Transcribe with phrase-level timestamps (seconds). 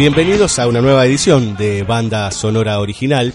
[0.00, 3.34] Bienvenidos a una nueva edición de Banda Sonora Original.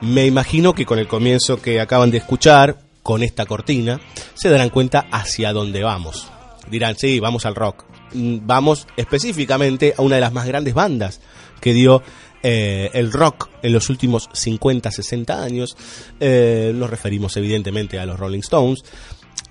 [0.00, 4.00] Me imagino que con el comienzo que acaban de escuchar, con esta cortina,
[4.32, 6.30] se darán cuenta hacia dónde vamos.
[6.70, 7.84] Dirán, sí, vamos al rock.
[8.14, 11.20] Mm, Vamos específicamente a una de las más grandes bandas
[11.60, 12.00] que dio
[12.44, 15.76] eh, el rock en los últimos 50, 60 años.
[16.20, 18.84] Eh, nos referimos evidentemente a los Rolling Stones.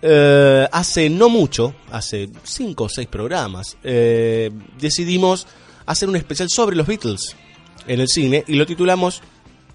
[0.02, 5.46] Eh, hace no mucho, hace 5 o 6 programas, decidimos
[5.88, 7.36] hacer un especial sobre los Beatles
[7.88, 9.24] en el cine y lo titulamos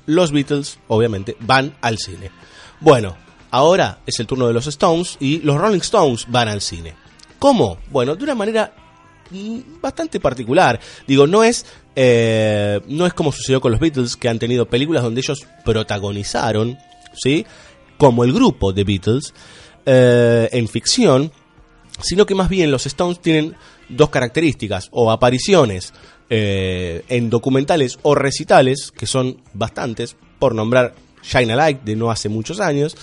[0.07, 2.31] Los Beatles, obviamente, van al cine.
[2.81, 3.17] Bueno,
[3.51, 6.95] ahora es el turno de los Stones y los Rolling Stones van al cine.
[7.41, 7.79] ¿Cómo?
[7.91, 8.73] Bueno, de una manera
[9.81, 10.79] bastante particular.
[11.07, 11.65] Digo, no es,
[11.97, 16.79] eh, no es como sucedió con los Beatles, que han tenido películas donde ellos protagonizaron,
[17.15, 17.47] ¿sí?
[17.99, 19.33] Como el grupo de Beatles,
[19.87, 21.33] eh, en ficción,
[22.03, 23.55] sino que más bien los Stones tienen
[23.89, 25.93] dos características, o apariciones
[26.31, 32.11] eh, en documentales o recitales, que son bastantes, por nombrar Shine a Light de no
[32.11, 32.97] hace muchos años,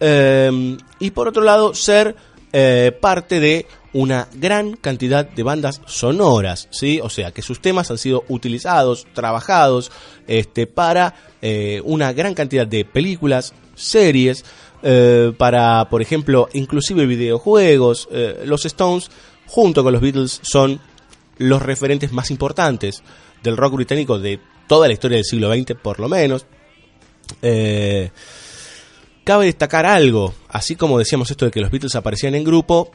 [0.00, 2.16] eh, y por otro lado ser
[2.52, 7.00] eh, parte de una gran cantidad de bandas sonoras, ¿sí?
[7.02, 9.90] O sea, que sus temas han sido utilizados, trabajados,
[10.26, 14.44] este, para eh, una gran cantidad de películas, series,
[14.82, 18.08] eh, para, por ejemplo, inclusive videojuegos.
[18.10, 19.10] Eh, los Stones,
[19.46, 20.80] junto con los Beatles, son
[21.38, 23.02] los referentes más importantes
[23.42, 26.46] del rock británico de toda la historia del siglo XX, por lo menos.
[27.40, 28.10] Eh,
[29.24, 32.90] cabe destacar algo, así como decíamos esto de que los Beatles aparecían en grupo,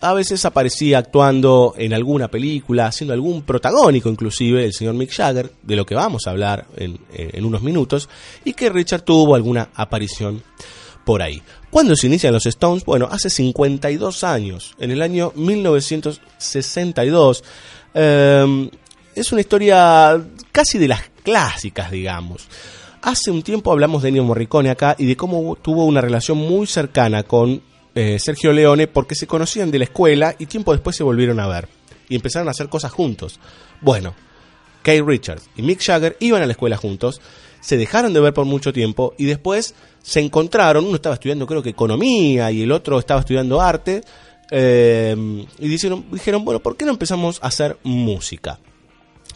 [0.00, 5.52] a veces aparecía actuando en alguna película, siendo algún protagónico inclusive, el señor Mick Jagger,
[5.62, 8.08] de lo que vamos a hablar en, en unos minutos,
[8.44, 10.42] y que Richard tuvo alguna aparición
[11.04, 11.42] por ahí.
[11.70, 12.84] ¿Cuándo se inician los Stones?
[12.84, 17.44] Bueno, hace 52 años, en el año 1962.
[17.94, 18.70] Eh,
[19.14, 22.48] es una historia casi de las clásicas, digamos.
[23.02, 26.66] Hace un tiempo hablamos de Ennio Morricone acá y de cómo tuvo una relación muy
[26.66, 27.62] cercana con
[27.94, 31.48] eh, Sergio Leone porque se conocían de la escuela y tiempo después se volvieron a
[31.48, 31.68] ver
[32.08, 33.40] y empezaron a hacer cosas juntos.
[33.80, 34.14] Bueno,
[34.82, 37.20] Kay Richards y Mick Jagger iban a la escuela juntos,
[37.62, 41.62] se dejaron de ver por mucho tiempo y después se encontraron, uno estaba estudiando creo
[41.62, 44.02] que economía y el otro estaba estudiando arte,
[44.50, 48.58] eh, y dijeron, dijeron, bueno, ¿por qué no empezamos a hacer música?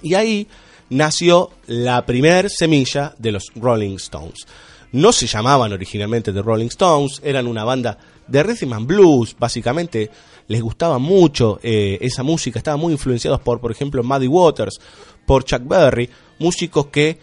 [0.02, 0.46] Y ahí
[0.90, 4.46] nació la primer semilla de los Rolling Stones.
[4.92, 10.10] No se llamaban originalmente The Rolling Stones, eran una banda de rhythm and blues, básicamente
[10.48, 14.80] les gustaba mucho eh, esa música, estaban muy influenciados por, por ejemplo, Muddy Waters,
[15.24, 16.08] por Chuck Berry,
[16.38, 17.18] músicos que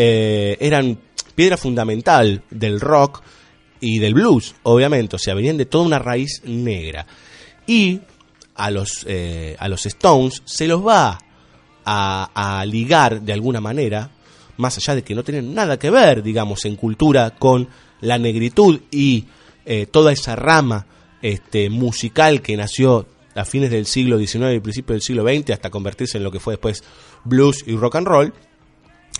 [0.00, 0.96] eh, eran
[1.34, 3.20] piedra fundamental del rock
[3.80, 7.04] y del blues, obviamente, o sea, venían de toda una raíz negra.
[7.66, 7.98] Y
[8.54, 11.18] a los, eh, a los Stones se los va
[11.84, 14.12] a, ligar de alguna manera,
[14.56, 17.68] más allá de que no tienen nada que ver, digamos, en cultura con
[18.00, 19.24] la negritud y
[19.66, 20.86] eh, toda esa rama
[21.22, 25.70] este, musical que nació a fines del siglo XIX y principios del siglo XX hasta
[25.70, 26.84] convertirse en lo que fue después
[27.24, 28.34] blues y rock and roll,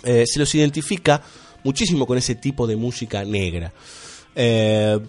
[0.03, 1.21] eh, se los identifica
[1.63, 3.71] muchísimo con ese tipo de música negra.
[4.35, 4.99] Eh,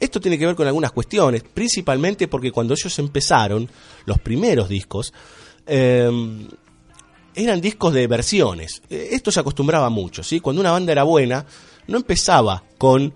[0.00, 3.68] esto tiene que ver con algunas cuestiones, principalmente porque cuando ellos empezaron,
[4.04, 5.12] los primeros discos,
[5.66, 6.10] eh,
[7.34, 8.82] eran discos de versiones.
[8.90, 10.40] Esto se acostumbraba mucho, ¿sí?
[10.40, 11.46] Cuando una banda era buena,
[11.86, 13.14] no empezaba con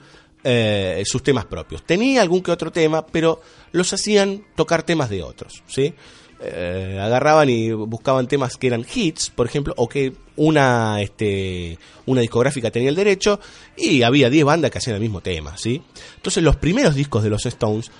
[1.04, 1.84] sus temas propios.
[1.84, 3.40] Tenía algún que otro tema, pero
[3.72, 5.92] los hacían tocar temas de otros, ¿sí?
[6.40, 12.20] Eh, agarraban y buscaban temas que eran hits, por ejemplo, o que una, este, una
[12.20, 13.40] discográfica tenía el derecho
[13.76, 15.82] y había 10 bandas que hacían el mismo tema, ¿sí?
[16.16, 17.90] Entonces los primeros discos de los Stones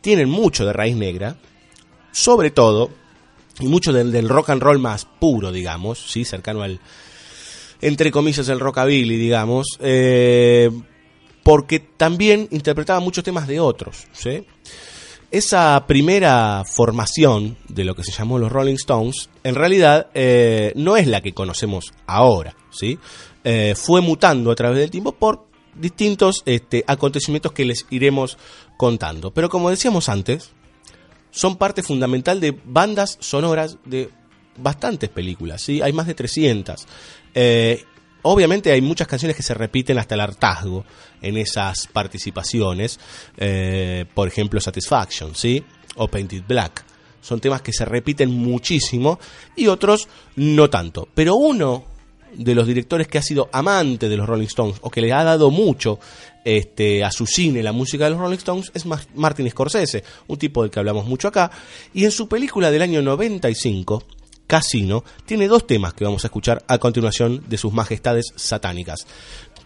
[0.00, 1.36] tienen mucho de raíz negra
[2.12, 2.90] sobre todo,
[3.58, 6.24] y mucho del, del rock and roll más puro, digamos, ¿sí?
[6.24, 6.78] cercano al,
[7.80, 10.70] entre comillas, el rockabilly, digamos, eh,
[11.42, 14.06] porque también interpretaba muchos temas de otros.
[14.12, 14.44] ¿sí?
[15.32, 20.98] Esa primera formación de lo que se llamó los Rolling Stones, en realidad eh, no
[20.98, 22.54] es la que conocemos ahora.
[22.70, 22.98] ¿sí?
[23.42, 28.36] Eh, fue mutando a través del tiempo por distintos este, acontecimientos que les iremos
[28.76, 29.30] contando.
[29.30, 30.50] Pero como decíamos antes,
[31.30, 34.10] son parte fundamental de bandas sonoras de
[34.58, 35.80] bastantes películas, ¿sí?
[35.80, 36.86] Hay más de 300.
[37.34, 37.86] Eh,
[38.22, 40.84] obviamente hay muchas canciones que se repiten hasta el hartazgo
[41.20, 42.98] en esas participaciones.
[43.36, 45.62] Eh, por ejemplo, Satisfaction, ¿sí?
[45.96, 46.84] O Painted Black.
[47.20, 49.20] Son temas que se repiten muchísimo
[49.54, 51.08] y otros no tanto.
[51.14, 51.84] Pero uno
[52.34, 55.22] de los directores que ha sido amante de los Rolling Stones o que le ha
[55.22, 55.98] dado mucho
[56.44, 58.84] este, a su cine la música de los Rolling Stones es
[59.14, 61.50] Martin Scorsese, un tipo del que hablamos mucho acá.
[61.94, 64.02] Y en su película del año 95,
[64.52, 69.06] Casino, tiene dos temas que vamos a escuchar a continuación de sus majestades satánicas.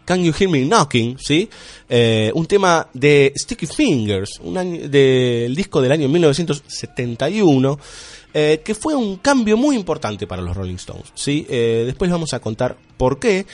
[0.04, 1.50] Can You Hear Me Knocking, ¿sí?
[1.88, 4.54] Eh, un tema de Sticky Fingers, un
[4.88, 7.80] del disco del año 1971,
[8.32, 11.44] eh, que fue un cambio muy importante para los Rolling Stones, ¿sí?
[11.50, 13.44] Eh, después vamos a contar por qué,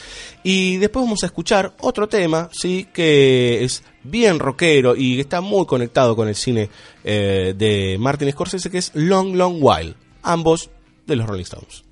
[0.43, 2.89] y después vamos a escuchar otro tema, ¿sí?
[2.93, 6.69] Que es bien rockero y está muy conectado con el cine
[7.03, 10.69] de Martin Scorsese, que es Long Long While, ambos
[11.07, 11.85] de los Rolling Stones.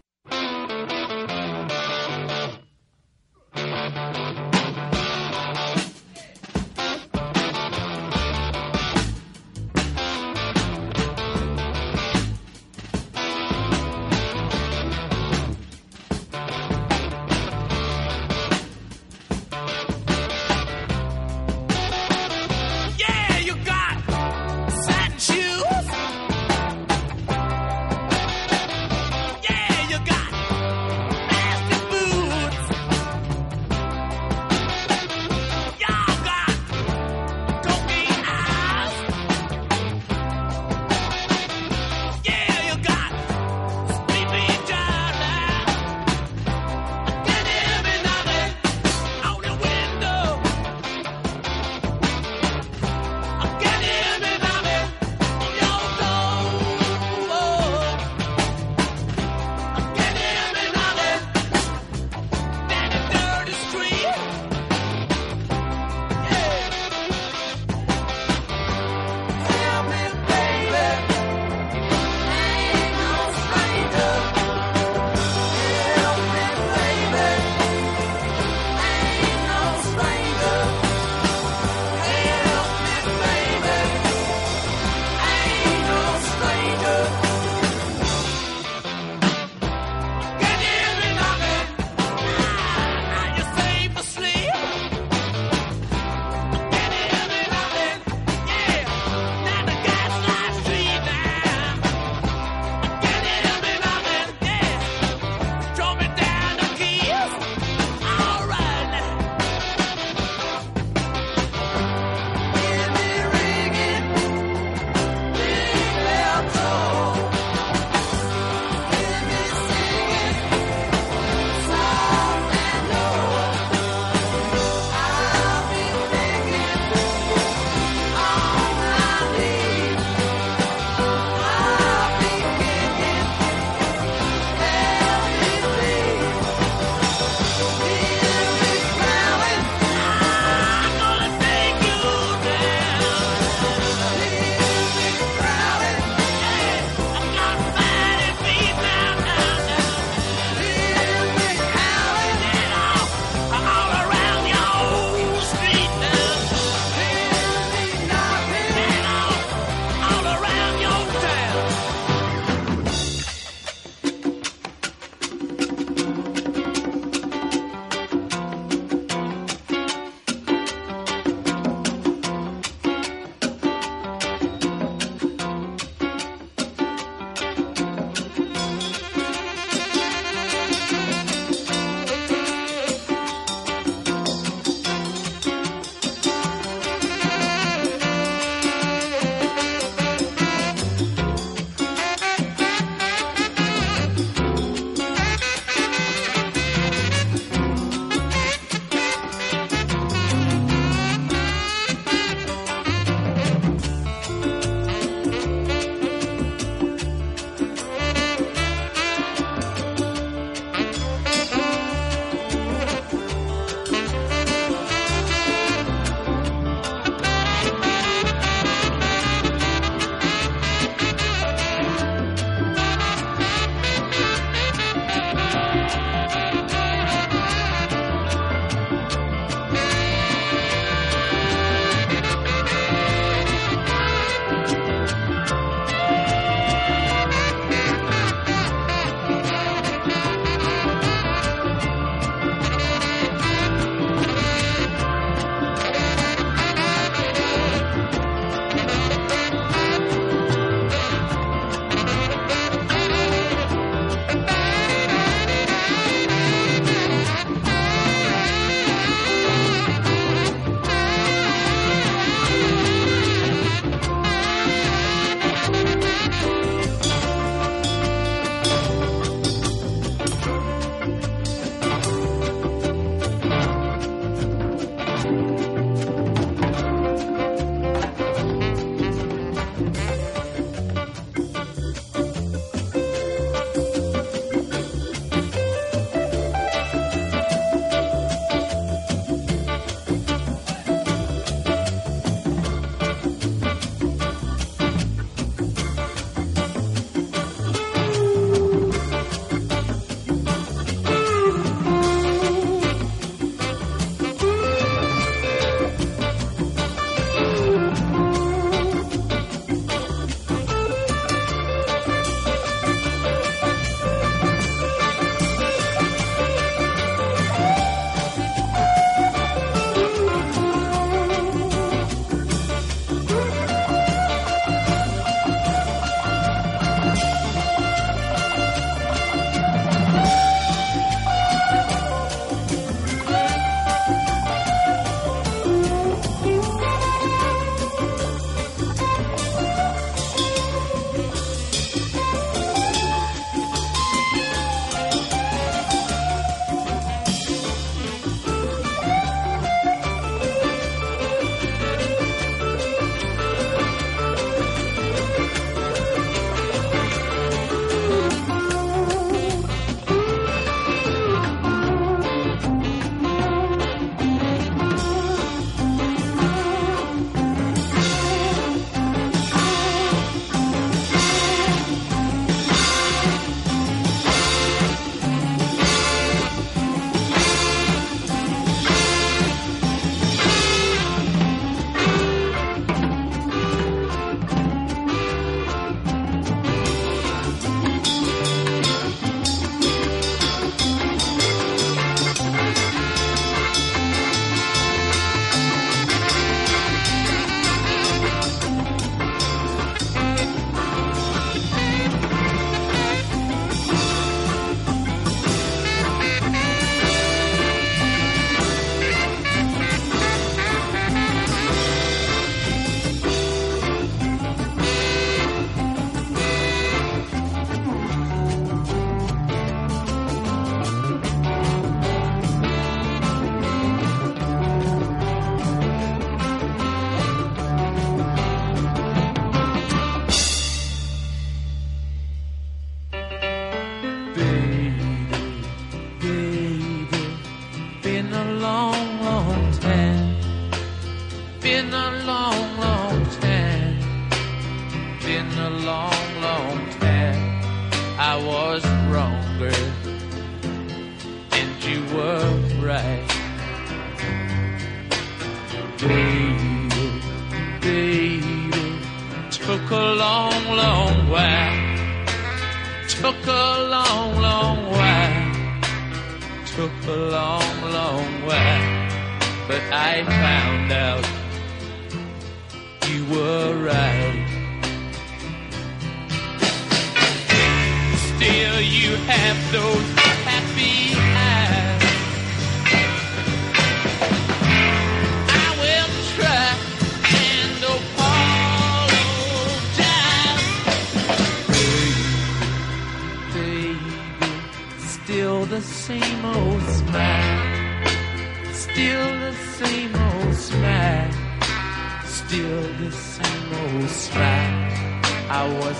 [502.50, 505.24] still the same old strap.
[505.48, 505.96] I was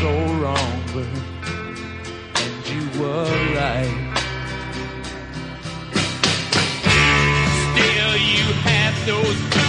[0.00, 1.06] so wrong, but
[2.42, 3.24] and you were
[3.56, 3.94] right.
[7.72, 9.63] Still, you have those.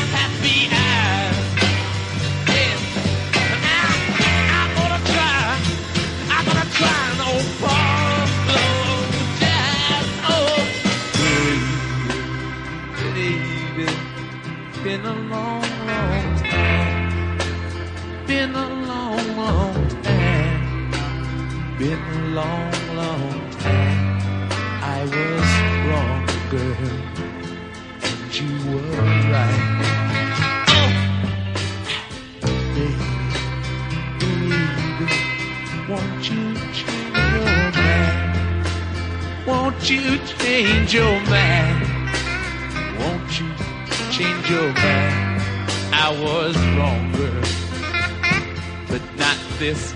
[22.36, 24.20] long, long time
[24.84, 25.50] I was
[25.88, 26.92] wrong, girl,
[28.04, 28.92] and you were
[29.32, 29.64] right.
[32.42, 32.88] Baby,
[34.20, 35.08] baby,
[35.88, 38.68] won't you change your mind?
[39.48, 41.88] Won't you change your mind?
[43.00, 43.50] Won't you
[44.12, 45.42] change your mind?
[45.94, 47.46] I was wrong, girl,
[48.90, 49.96] but not this.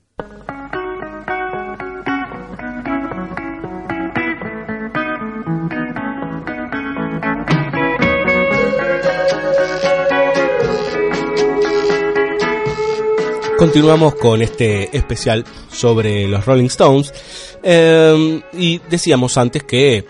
[13.61, 17.13] Continuamos con este especial sobre los Rolling Stones.
[17.61, 20.03] Eh, y decíamos antes que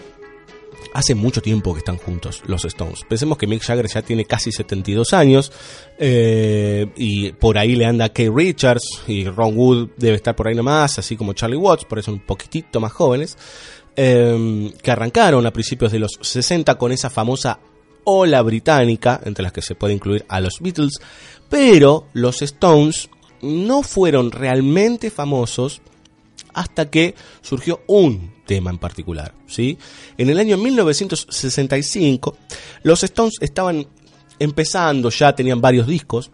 [0.93, 3.01] hace mucho tiempo que están juntos los Stones.
[3.09, 5.51] Pensemos que Mick Jagger ya tiene casi 72 años
[5.99, 10.55] eh, y por ahí le anda Kay Richards y Ron Wood debe estar por ahí
[10.55, 13.37] nomás, así como Charlie Watts, por eso un poquitito más jóvenes,
[13.97, 17.59] eh, que arrancaron a principios de los 60 con esa famosa
[18.05, 21.01] ola británica, entre las que se puede incluir a los Beatles,
[21.49, 23.09] pero los Stones
[23.41, 25.81] no fueron realmente famosos
[26.53, 29.77] hasta que surgió un tema en particular, ¿sí?
[30.17, 32.37] En el año 1965,
[32.83, 33.87] los Stones estaban
[34.39, 36.31] empezando, ya tenían varios discos.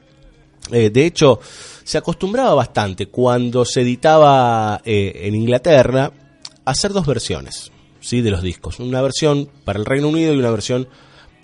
[0.71, 1.39] Eh, de hecho,
[1.83, 6.11] se acostumbraba bastante cuando se editaba eh, en Inglaterra
[6.65, 8.21] a hacer dos versiones, ¿sí?
[8.21, 8.79] De los discos.
[8.79, 10.87] Una versión para el Reino Unido y una versión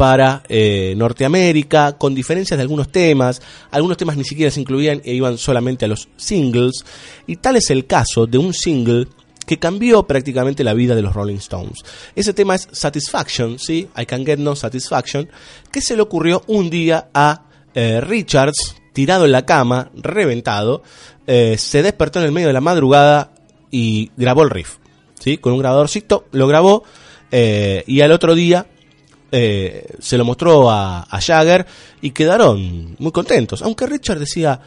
[0.04, 3.42] para eh, Norteamérica, con diferencias de algunos temas.
[3.72, 6.84] Algunos temas ni siquiera se incluían e iban solamente a los singles.
[7.26, 9.08] Y tal es el caso de un single
[9.48, 11.86] que cambió prácticamente la vida de los Rolling Stones.
[12.18, 13.88] Ese tema es Satisfaction, ¿sí?
[13.96, 15.30] I Can Get No Satisfaction,
[15.72, 20.84] que se le ocurrió un día a eh, Richards, tirado en la cama, reventado,
[21.28, 23.32] eh, se despertó en el medio de la madrugada
[23.72, 24.80] y grabó el riff,
[25.18, 25.38] ¿sí?
[25.38, 26.84] Con un grabadorcito, lo grabó
[27.32, 28.68] y al otro día
[29.36, 31.66] eh, se lo mostró a, a, Jagger
[32.02, 33.64] y quedaron muy contentos.
[33.64, 34.62] Aunque Richard decía,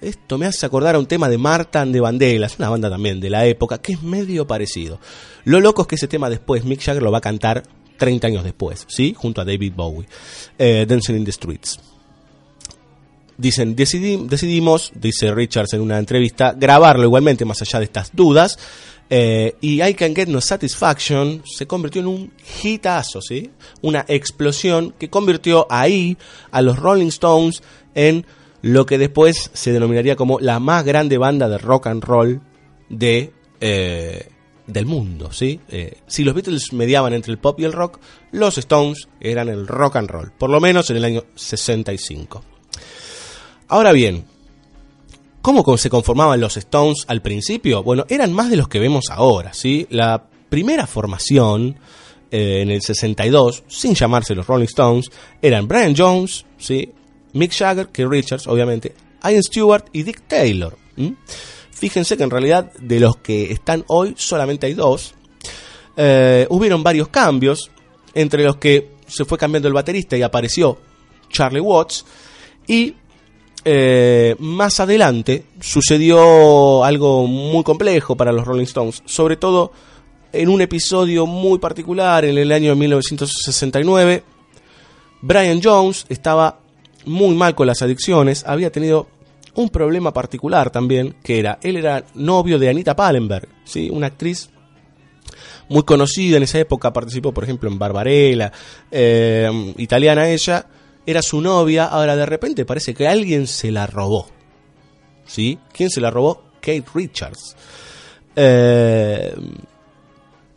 [0.00, 3.28] esto me hace acordar a un tema de Martin de Vandellas, una banda también de
[3.28, 5.00] la época, que es medio parecido.
[5.42, 7.64] Lo loco es que ese tema después Mick Jagger lo va a cantar
[7.96, 9.14] 30 años después, ¿sí?
[9.16, 10.06] Junto a David Bowie,
[10.58, 11.80] eh, Dancing in the Streets.
[13.36, 18.58] Dicen, decidimos, dice Richards en una entrevista, grabarlo igualmente más allá de estas dudas.
[19.10, 23.50] Eh, y I Can Get No Satisfaction se convirtió en un hitazo, ¿sí?
[23.82, 26.16] Una explosión que convirtió ahí
[26.50, 27.62] a los Rolling Stones
[27.94, 28.26] en
[28.62, 32.40] lo que después se denominaría como la más grande banda de rock and roll
[32.88, 34.28] de, eh,
[34.66, 35.60] del mundo, ¿sí?
[35.68, 37.98] Eh, si los Beatles mediaban entre el pop y el rock,
[38.32, 42.42] los Stones eran el rock and roll, por lo menos en el año 65.
[43.68, 44.24] Ahora bien,
[45.44, 47.82] ¿Cómo se conformaban los Stones al principio?
[47.82, 49.86] Bueno, eran más de los que vemos ahora, ¿sí?
[49.90, 51.76] La primera formación
[52.30, 55.10] eh, en el 62, sin llamarse los Rolling Stones,
[55.42, 56.90] eran Brian Jones, ¿sí?
[57.34, 60.78] Mick Jagger, Keith Richards, obviamente, Ian Stewart y Dick Taylor.
[61.72, 65.14] Fíjense que en realidad de los que están hoy solamente hay dos.
[65.94, 67.70] Eh, hubieron varios cambios,
[68.14, 70.78] entre los que se fue cambiando el baterista y apareció
[71.28, 72.06] Charlie Watts.
[72.66, 72.94] Y
[73.64, 79.72] eh, más adelante sucedió algo muy complejo para los Rolling Stones, sobre todo
[80.32, 84.22] en un episodio muy particular en el año 1969.
[85.22, 86.58] Brian Jones estaba
[87.06, 89.08] muy mal con las adicciones, había tenido
[89.54, 93.88] un problema particular también, que era, él era novio de Anita Pallenberg, ¿sí?
[93.90, 94.50] una actriz
[95.68, 98.52] muy conocida en esa época, participó por ejemplo en Barbarella,
[98.90, 100.66] eh, italiana ella,
[101.06, 104.26] era su novia, ahora de repente parece que alguien se la robó.
[105.26, 105.58] ¿Sí?
[105.72, 106.44] ¿Quién se la robó?
[106.60, 107.56] Kate Richards.
[108.36, 109.34] Eh,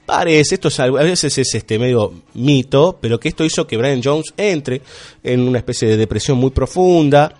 [0.05, 4.01] parece, esto es, a veces es este medio mito, pero que esto hizo que Brian
[4.03, 4.81] Jones entre
[5.23, 7.33] en una especie de depresión muy profunda,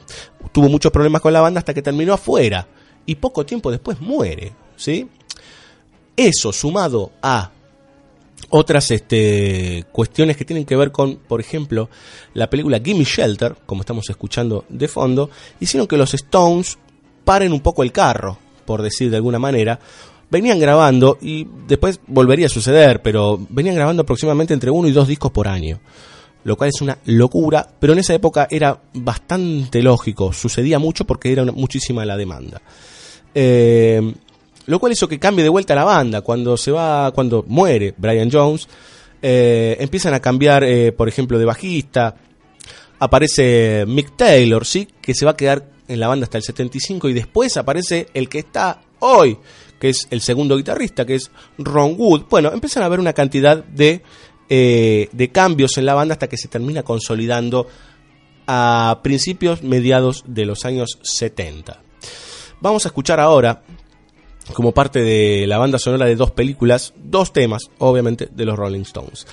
[0.51, 2.67] tuvo muchos problemas con la banda hasta que terminó afuera
[3.05, 5.07] y poco tiempo después muere, ¿sí?
[6.15, 7.51] Eso sumado a
[8.49, 11.89] otras este, cuestiones que tienen que ver con, por ejemplo,
[12.33, 16.77] la película Gimme Shelter, como estamos escuchando de fondo, hicieron que los Stones
[17.25, 19.79] paren un poco el carro, por decir de alguna manera.
[20.29, 25.07] Venían grabando y después volvería a suceder, pero venían grabando aproximadamente entre uno y dos
[25.07, 25.79] discos por año,
[26.43, 31.31] lo cual es una locura, pero en esa época era bastante lógico, sucedía mucho porque
[31.31, 32.61] era muchísima la demanda.
[33.33, 34.01] Eh,
[34.67, 36.21] lo cual hizo que cambie de vuelta la banda.
[36.21, 38.67] Cuando se va, cuando muere Brian Jones,
[39.21, 42.15] eh, empiezan a cambiar, eh, por ejemplo, de bajista.
[42.99, 47.09] Aparece Mick Taylor, sí, que se va a quedar en la banda hasta el 75
[47.09, 49.37] y después aparece el que está hoy,
[49.79, 52.25] que es el segundo guitarrista, que es Ron Wood.
[52.29, 54.01] Bueno, empiezan a haber una cantidad de,
[54.49, 57.67] eh, de cambios en la banda hasta que se termina consolidando
[58.47, 61.81] a principios, mediados de los años 70.
[62.59, 63.61] Vamos a escuchar ahora,
[64.53, 68.81] como parte de la banda sonora de dos películas, dos temas, obviamente, de los Rolling
[68.81, 69.27] Stones.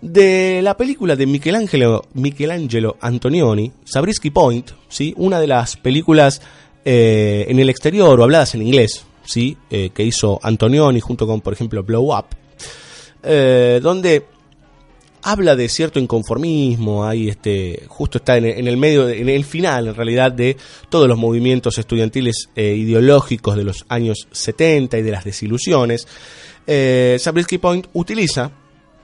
[0.00, 5.12] De la película de Michelangelo, Michelangelo Antonioni, Sabrisky Point, ¿sí?
[5.16, 6.40] una de las películas
[6.84, 9.56] eh, en el exterior o habladas en inglés, ¿sí?
[9.70, 12.26] Eh, que hizo Antonioni junto con, por ejemplo, Blow Up,
[13.24, 14.24] eh, donde
[15.22, 19.94] habla de cierto inconformismo, ahí este, justo está en, el medio, en el final en
[19.94, 20.56] realidad de
[20.88, 26.06] todos los movimientos estudiantiles e ideológicos de los años 70 y de las desilusiones.
[26.66, 27.18] Eh,
[27.60, 28.52] Point utiliza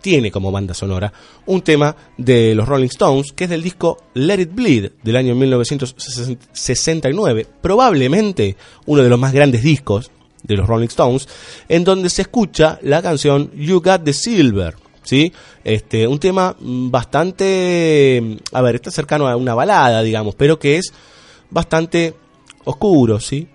[0.05, 1.11] tiene como banda sonora
[1.47, 5.35] un tema de los Rolling Stones, que es del disco Let It Bleed del año
[5.35, 10.11] 1969, probablemente uno de los más grandes discos
[10.43, 11.27] de los Rolling Stones,
[11.71, 14.75] en donde se escucha la canción You Got the Silver,
[15.05, 15.33] ¿sí?
[15.63, 20.93] Este, un tema bastante, a ver, está cercano a una balada, digamos, pero que es
[21.51, 22.15] bastante
[22.65, 23.49] oscuro, ¿sí?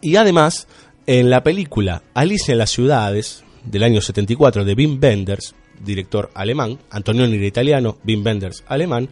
[0.00, 0.68] Y además,
[1.06, 5.54] en la película Alicia en las ciudades, del año 74 de Wim Wenders,
[5.84, 9.08] director alemán, Antonioni era italiano, Wim Wenders alemán,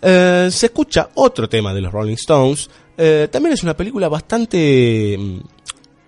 [0.00, 2.68] eh, se escucha otro tema de los Rolling Stones.
[2.96, 5.38] Eh, también es una película bastante, mm,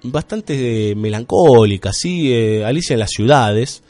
[0.05, 2.33] bastante melancólica, ¿sí?
[2.33, 3.83] Eh, Alicia en las ciudades.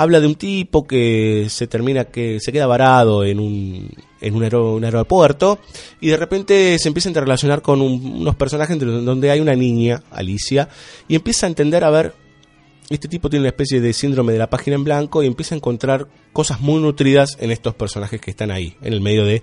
[0.00, 4.84] Habla de un tipo que se termina, que se queda varado en un, en un,
[4.84, 5.58] aeropuerto
[6.00, 10.68] y de repente se empieza a interrelacionar con unos personajes donde hay una niña, Alicia,
[11.08, 12.14] y empieza a entender a ver
[12.90, 15.58] este tipo tiene una especie de síndrome de la página en blanco y empieza a
[15.58, 19.42] encontrar cosas muy nutridas en estos personajes que están ahí, en el medio de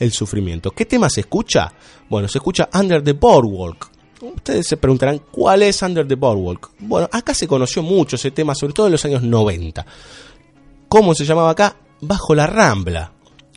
[0.00, 0.72] el sufrimiento.
[0.72, 1.72] ¿Qué tema se escucha?
[2.08, 3.89] Bueno, se escucha Under the Boardwalk.
[4.20, 6.70] Ustedes se preguntarán, ¿cuál es Under the Boardwalk?
[6.80, 9.86] Bueno, acá se conoció mucho ese tema, sobre todo en los años 90.
[10.88, 11.76] ¿Cómo se llamaba acá?
[12.00, 13.12] Bajo la Rambla.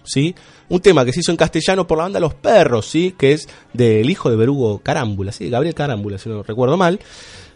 [0.06, 0.36] ¿Sí?
[0.70, 3.16] Un tema que se hizo en castellano por la banda Los Perros, ¿sí?
[3.18, 5.50] Que es del hijo de Berugo Carámbula, ¿sí?
[5.50, 7.00] Gabriel Carámbula, si no recuerdo mal.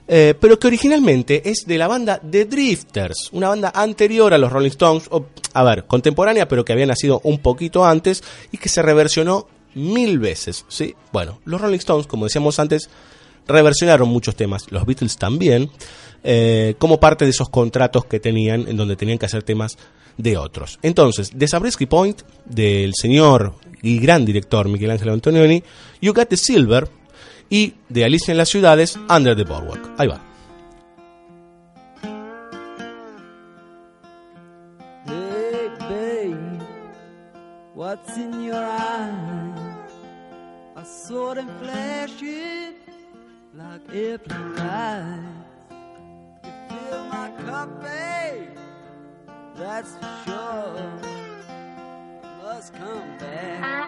[0.08, 4.52] Eh, pero que originalmente es de la banda The Drifters, una banda anterior a los
[4.52, 5.10] Rolling Stones,
[5.54, 10.20] a ver, contemporánea, pero que había nacido un poquito antes y que se reversionó mil
[10.20, 10.66] veces.
[10.68, 10.96] ¿sí?
[11.12, 12.90] Bueno, los Rolling Stones, como decíamos antes,
[13.48, 15.70] reversionaron muchos temas, los Beatles también,
[16.24, 19.78] eh, como parte de esos contratos que tenían, en donde tenían que hacer temas
[20.18, 20.80] de otros.
[20.82, 25.64] Entonces, de Sabrisky Point, del señor y gran director Miguel Ángel Antonioni,
[26.02, 26.90] You Got the Silver,
[27.50, 29.92] y de Alicia en las ciudades, Under the Boardwalk.
[29.98, 30.22] Ahí va.
[37.78, 38.37] Hey?
[41.08, 42.76] I saw them it
[43.56, 45.24] like airplane lights.
[46.44, 48.50] You fill my cup, babe,
[49.56, 50.92] that's for sure.
[52.44, 53.88] must come back.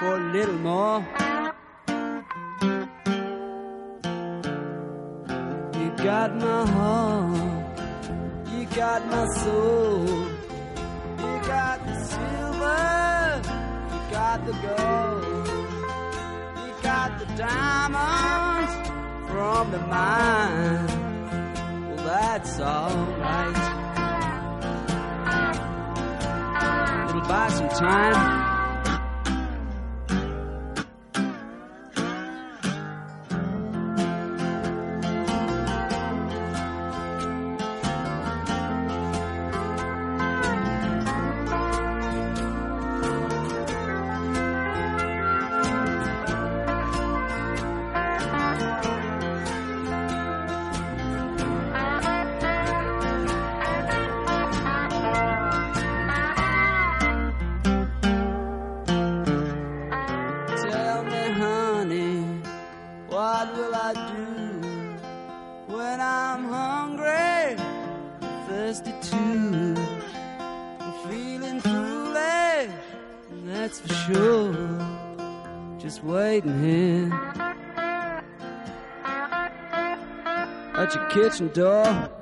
[0.00, 1.06] for a little more.
[5.78, 7.78] You got my heart,
[8.50, 10.06] you got my soul,
[11.20, 13.11] you got the silver,
[14.12, 15.48] got the gold,
[16.66, 18.90] you got the diamonds
[19.30, 20.86] from the mine.
[21.88, 23.56] Well, that's alright.
[27.08, 28.51] It'll buy some time.
[81.48, 82.21] Door.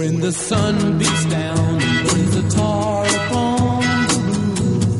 [0.00, 4.18] When the sun beats down and burns the tar upon the
[4.56, 4.94] roof,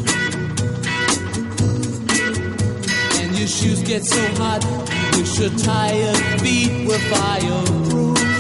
[3.23, 4.63] and your shoes get so hot,
[5.17, 8.40] wish your tired feet were fireproof.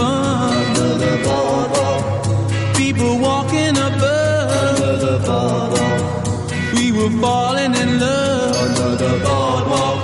[0.00, 4.78] Under the boardwalk, people walking above.
[5.00, 5.18] The
[6.74, 8.56] we were falling in love.
[8.56, 10.00] Under the boardwalk,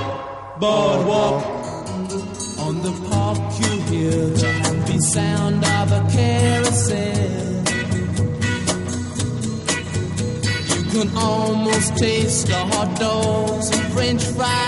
[0.61, 1.45] boardwalk.
[2.67, 7.47] On the park, you hear the happy sound of a carousel.
[10.73, 14.66] You can almost taste the hot dogs and french fries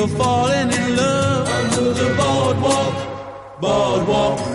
[0.00, 1.48] were falling in love.
[1.48, 4.47] Under the boardwalk, boardwalk.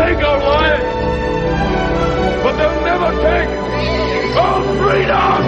[0.00, 0.84] Take our lives,
[2.42, 3.50] but they'll never take
[4.44, 5.40] our freedom!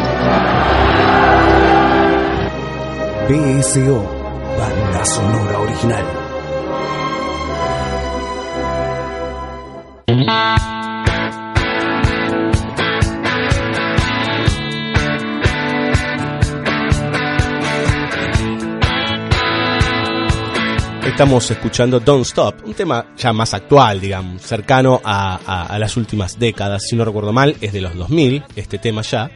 [3.29, 3.97] BSO,
[4.59, 6.07] banda sonora original.
[21.13, 26.85] Estamos escuchando Don't Stop, un tema ya más actual, digamos, cercano a, las últimas décadas,
[26.89, 29.31] si no recuerdo mal, es de los 2000, este tema ya.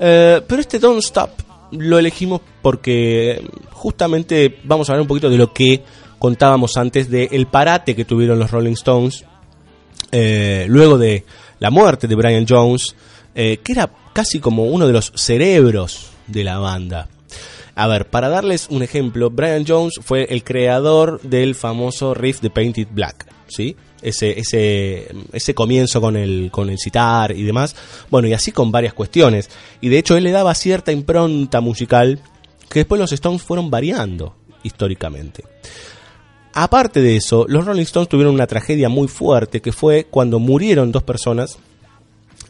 [0.00, 1.30] Eh, pero este Don't Stop
[1.70, 5.84] lo elegimos porque justamente vamos a hablar un poquito de lo que
[6.18, 9.24] contábamos antes del parate que tuvieron los Rolling Stones
[10.10, 11.24] eh, luego de
[11.60, 12.96] la muerte de Brian Jones,
[13.36, 17.08] eh, que era casi como uno de los cerebros de la banda.
[17.78, 22.50] A ver, para darles un ejemplo, Brian Jones fue el creador del famoso riff de
[22.50, 23.76] Painted Black, ¿sí?
[24.02, 27.76] Ese, ese, ese comienzo con el, con el citar y demás.
[28.10, 29.48] Bueno, y así con varias cuestiones.
[29.80, 32.20] Y de hecho él le daba cierta impronta musical
[32.68, 35.44] que después los Stones fueron variando históricamente.
[36.54, 40.90] Aparte de eso, los Rolling Stones tuvieron una tragedia muy fuerte que fue cuando murieron
[40.90, 41.58] dos personas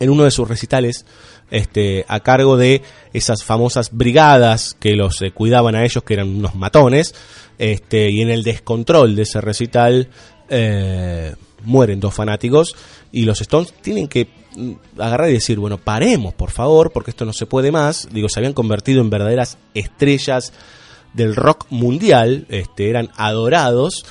[0.01, 1.05] en uno de sus recitales
[1.51, 2.83] este, a cargo de
[3.13, 7.15] esas famosas brigadas que los eh, cuidaban a ellos, que eran unos matones,
[7.59, 10.09] este, y en el descontrol de ese recital
[10.49, 11.35] eh,
[11.65, 12.75] mueren dos fanáticos
[13.13, 17.25] y los Stones tienen que mm, agarrar y decir, bueno, paremos por favor, porque esto
[17.25, 18.09] no se puede más.
[18.13, 20.53] Digo, se habían convertido en verdaderas estrellas
[21.15, 24.05] del rock mundial, este, eran adorados.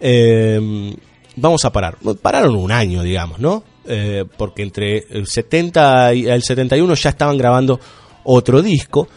[0.00, 0.94] Eh,
[1.36, 1.96] vamos a parar.
[2.22, 3.64] Pararon un año, digamos, ¿no?
[3.86, 7.78] Eh, porque entre el 70 y el 71 ya estaban grabando
[8.24, 9.08] otro disco,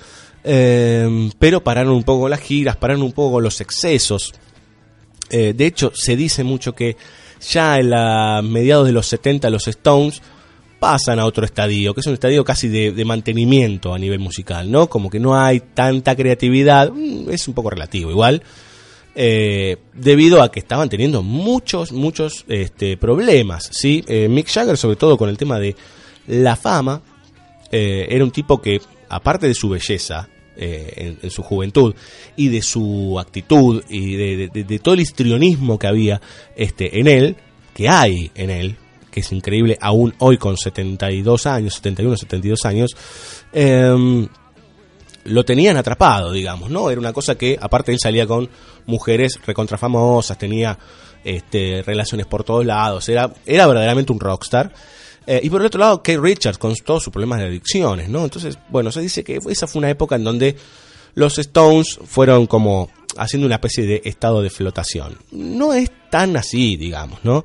[0.44, 4.34] eh, pero pararon un poco las giras, pararon un poco los excesos.
[5.30, 6.98] Eh, de hecho, se dice mucho que
[7.50, 10.22] ya en la mediados de los 70 los Stones
[10.80, 14.70] pasan a otro estadio, que es un estadio casi de, de mantenimiento a nivel musical,
[14.70, 14.88] ¿no?
[14.88, 18.44] Como que no hay tanta creatividad, mm, es un poco relativo igual.
[19.20, 23.68] Eh, debido a que estaban teniendo muchos, muchos este, problemas.
[23.72, 24.04] ¿sí?
[24.08, 25.76] Eh, Mick Jagger, sobre todo con el tema de
[26.28, 27.02] la fama,
[27.72, 31.96] eh, era un tipo que, aparte de su belleza, eh, en, su juventud
[32.36, 36.22] y de su actitud y de todo el histrionismo que había
[36.56, 37.36] este, en él,
[37.74, 38.76] que hay en él,
[39.12, 42.96] que es increíble aún hoy con 72 años, 71, 72 años,
[43.52, 44.28] em,
[45.28, 46.90] lo tenían atrapado, digamos, ¿no?
[46.90, 48.50] Era una cosa que, aparte, él salía con
[48.86, 50.78] mujeres recontrafamosas, tenía
[51.24, 54.72] este, relaciones por todos lados, era, era verdaderamente un rockstar.
[55.26, 58.24] Eh, y por el otro lado, Kate Richards con todos sus problemas de adicciones, ¿no?
[58.24, 60.56] Entonces, bueno, se dice que esa fue una época en donde
[61.16, 65.18] los Stones fueron como haciendo una especie de estado de flotación.
[65.32, 67.44] No es tan así, digamos, ¿no?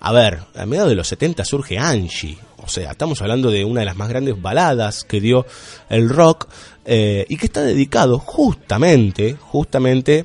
[0.00, 3.80] A ver, a mediados de los 70 surge Angie, o sea, estamos hablando de una
[3.80, 5.44] de las más grandes baladas que dio
[5.90, 6.48] el rock
[6.86, 10.24] eh, y que está dedicado justamente, justamente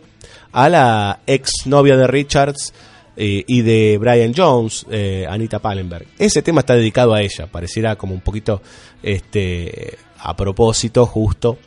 [0.53, 2.73] a la ex novia de Richards
[3.17, 6.07] eh, y de Brian Jones, eh, Anita Pallenberg.
[6.17, 8.61] Ese tema está dedicado a ella, pareciera como un poquito
[9.03, 11.57] este, a propósito, justo,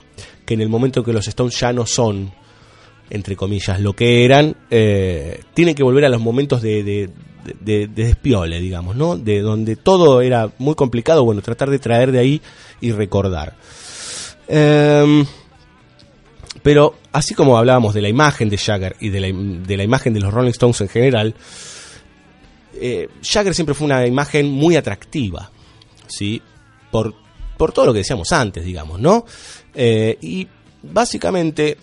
[0.46, 2.32] que en el momento que los Stones ya no son,
[3.10, 7.10] entre comillas, lo que eran, tienen que volver a los momentos de,
[7.44, 9.16] de- de despiole, digamos, ¿no?
[9.16, 12.42] De donde todo era muy complicado, bueno, tratar de traer de ahí
[12.80, 13.54] y recordar.
[14.48, 15.24] Em,
[16.62, 19.28] pero así como hablábamos de la imagen de Jagger y de la,
[19.66, 21.34] de la imagen de los Rolling Stones en general,
[22.74, 25.50] eh, Jagger siempre fue una imagen muy atractiva,
[26.06, 26.40] ¿sí?
[26.90, 27.14] Por,
[27.56, 29.24] por todo lo que decíamos antes, digamos, ¿no?
[29.74, 30.46] Eh, y
[30.82, 31.76] básicamente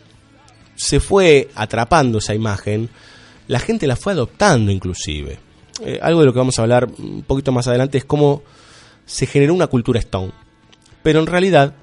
[0.76, 2.90] se fue atrapando esa imagen,
[3.48, 5.40] la gente la fue adoptando inclusive.
[5.84, 8.44] Eh, algo de lo que vamos a hablar un poquito más adelante es cómo
[9.06, 10.32] se generó una cultura Stone.
[11.04, 11.74] Pero en realidad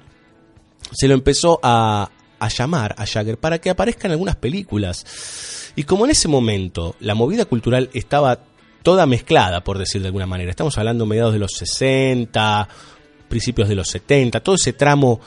[0.91, 5.05] se lo empezó a, a llamar a Jagger para que aparezca en algunas películas.
[5.75, 8.39] Y como en ese momento la movida cultural estaba
[8.83, 12.67] toda mezclada, por decir de alguna manera, estamos hablando mediados de los 60,
[13.27, 15.19] principios de los 70, todo ese tramo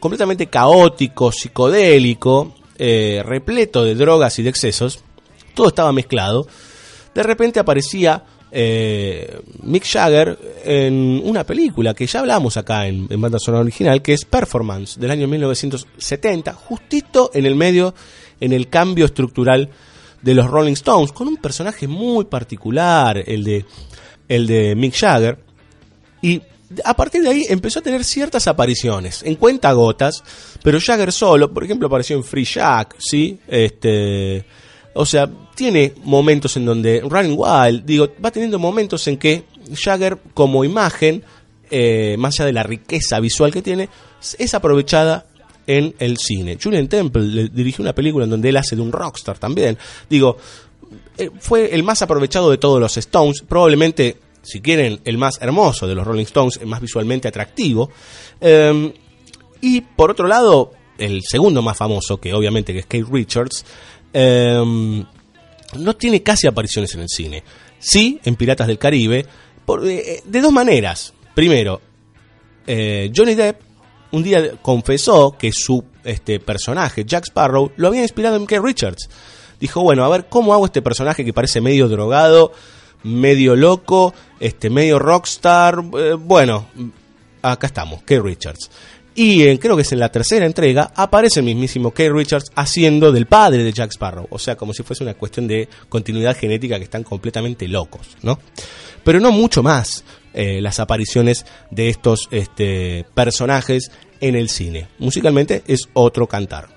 [0.00, 5.00] completamente caótico, psicodélico, eh, repleto de drogas y de excesos,
[5.54, 6.46] todo estaba mezclado.
[7.16, 13.18] De repente aparecía eh, Mick Jagger en una película que ya hablamos acá en, en
[13.18, 17.94] banda sonora original, que es Performance, del año 1970, justito en el medio,
[18.38, 19.70] en el cambio estructural
[20.20, 23.64] de los Rolling Stones, con un personaje muy particular, el de,
[24.28, 25.38] el de Mick Jagger,
[26.20, 26.42] y
[26.84, 30.22] a partir de ahí empezó a tener ciertas apariciones, en cuentagotas,
[30.62, 33.38] pero Jagger solo, por ejemplo, apareció en Free Jack, ¿sí?
[33.48, 34.44] Este,
[34.92, 39.44] o sea, tiene momentos en donde Running Wild, digo, va teniendo momentos en que
[39.74, 41.24] Jagger como imagen,
[41.70, 43.88] eh, más allá de la riqueza visual que tiene,
[44.38, 45.26] es aprovechada
[45.66, 46.58] en el cine.
[46.62, 49.76] Julian Temple le dirigió una película en donde él hace de un rockstar también.
[50.08, 50.36] Digo,
[51.16, 55.88] eh, fue el más aprovechado de todos los Stones, probablemente, si quieren, el más hermoso
[55.88, 57.90] de los Rolling Stones, el más visualmente atractivo.
[58.40, 58.92] Eh,
[59.62, 63.64] y por otro lado, el segundo más famoso, que obviamente que es Kate Richards,
[64.12, 65.04] eh,
[65.78, 67.42] no tiene casi apariciones en el cine.
[67.78, 69.26] Sí, en Piratas del Caribe,
[69.64, 71.12] por- eh, de dos maneras.
[71.34, 71.80] Primero,
[72.66, 73.60] eh, Johnny Depp
[74.12, 79.08] un día confesó que su este, personaje, Jack Sparrow, lo había inspirado en Kate Richards.
[79.60, 82.52] Dijo, bueno, a ver, ¿cómo hago este personaje que parece medio drogado,
[83.02, 85.82] medio loco, este, medio rockstar?
[85.98, 86.68] Eh, bueno,
[87.42, 88.70] acá estamos, Kate Richards.
[89.18, 93.12] Y eh, creo que es en la tercera entrega, aparece el mismísimo Kate Richards haciendo
[93.12, 94.26] del padre de Jack Sparrow.
[94.28, 98.38] O sea, como si fuese una cuestión de continuidad genética que están completamente locos, ¿no?
[99.02, 100.04] Pero no mucho más
[100.34, 103.90] eh, las apariciones de estos este, personajes
[104.20, 104.88] en el cine.
[104.98, 106.68] Musicalmente es otro cantar.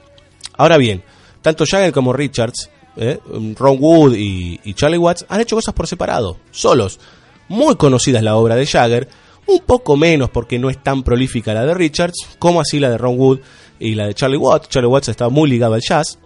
[0.53, 1.03] Ahora bien,
[1.41, 3.19] tanto Jagger como Richards, eh,
[3.57, 7.01] Ron Wood y, y Charlie Watts han hecho cosas por separado, solos.
[7.49, 9.09] Muy conocida es la obra de Jagger,
[9.49, 12.97] un poco menos porque no es tan prolífica la de Richards, como así la de
[12.97, 13.39] Ron Wood
[13.79, 14.69] y la de Charlie Watts.
[14.69, 16.19] Charlie Watts estaba muy ligado al jazz,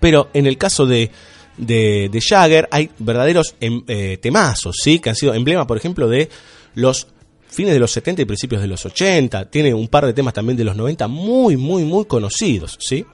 [0.00, 1.10] pero en el caso de,
[1.56, 4.98] de, de Jagger hay verdaderos em- eh, temazos, ¿sí?
[4.98, 6.28] que han sido emblema, por ejemplo, de
[6.74, 7.06] los
[7.48, 9.48] fines de los 70 y principios de los 80.
[9.50, 12.76] Tiene un par de temas también de los 90 muy, muy, muy conocidos.
[12.80, 13.06] ¿sí?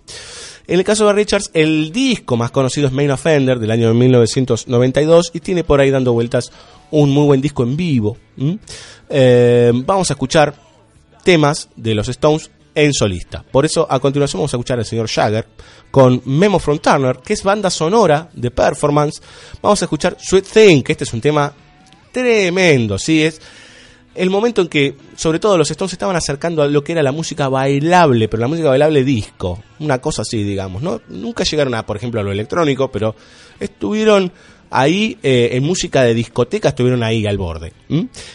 [0.66, 5.30] En el caso de Richards, el disco más conocido es Main Offender del año 1992
[5.34, 6.50] y tiene por ahí dando vueltas
[6.90, 8.16] un muy buen disco en vivo.
[9.08, 10.54] Eh, vamos a escuchar
[11.24, 13.44] temas de los Stones en solista.
[13.50, 15.46] Por eso, a continuación, vamos a escuchar al señor Jagger
[15.90, 19.20] con Memo from Turner, que es banda sonora de performance.
[19.60, 21.52] Vamos a escuchar Sweet Thing, que este es un tema
[22.12, 23.22] tremendo, ¿sí?
[23.22, 23.40] Es
[24.14, 27.12] el momento en que, sobre todo, los Stones estaban acercando a lo que era la
[27.12, 31.00] música bailable, pero la música bailable disco, una cosa así, digamos, ¿no?
[31.08, 33.14] Nunca llegaron a, por ejemplo, a lo electrónico, pero
[33.58, 34.32] estuvieron
[34.70, 37.72] ahí eh, en música de discoteca, estuvieron ahí al borde.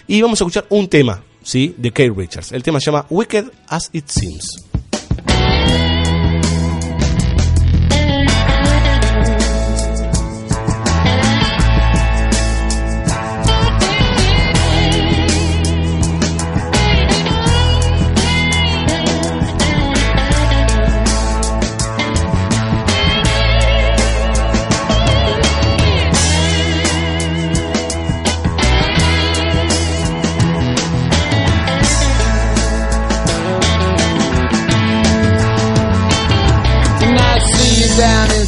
[0.08, 1.74] Y vamos a escuchar un tema, ¿sí?
[1.78, 2.52] De Kate Richards.
[2.52, 4.65] El tema se llama Wicked as It Seems.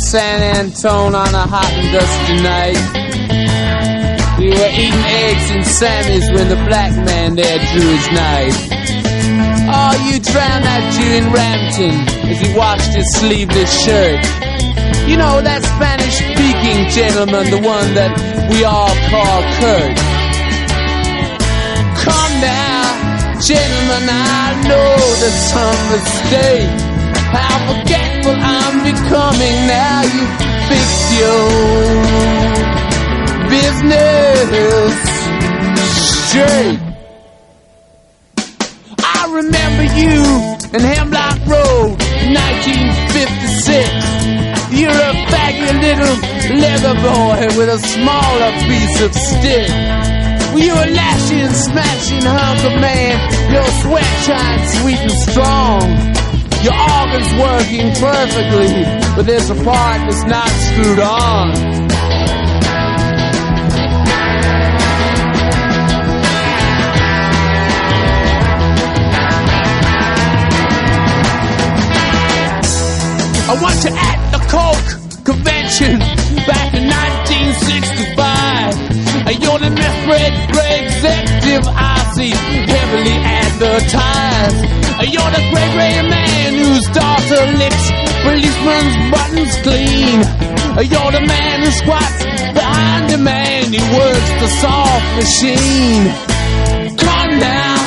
[0.08, 2.80] San Antone on a hot and dusty night.
[4.40, 8.56] We were eating eggs and Sammy's when the black man there drew his knife.
[9.68, 11.92] Oh, you drowned that Jew in Rampton
[12.24, 14.24] as he washed his sleeveless shirt.
[15.12, 18.16] You know that Spanish speaking gentleman, the one that
[18.48, 19.92] we all call Kurt.
[22.00, 24.88] Come now, gentlemen, I know
[25.20, 26.87] there's some mistake.
[27.36, 30.26] How forgetful I'm becoming now you
[30.70, 30.88] fix
[31.20, 31.44] your
[33.50, 34.94] business
[36.30, 36.80] straight.
[39.00, 40.24] I remember you
[40.76, 44.18] in Hemlock Road 1956.
[44.72, 46.16] You're a faggy little
[46.60, 49.70] leather boy with a smaller piece of stick.
[50.56, 53.20] You were lashing, smashing hunk of man.
[53.52, 56.14] Your sweat shines sweet and strong.
[56.68, 58.84] Your organ's working perfectly,
[59.16, 61.52] but there's a part that's not screwed on.
[73.48, 74.90] I want you at the Coke
[75.24, 76.00] convention
[76.44, 78.76] back in 1965.
[79.42, 80.34] You're the Method
[80.84, 84.78] executive I see heavily advertised.
[85.14, 86.17] You're the man whose
[87.38, 87.92] daughter licks
[88.24, 90.20] policeman's buttons clean.
[90.92, 92.24] You're the man who squats
[92.54, 96.06] behind the man who works the soft machine.
[96.98, 97.78] Come now,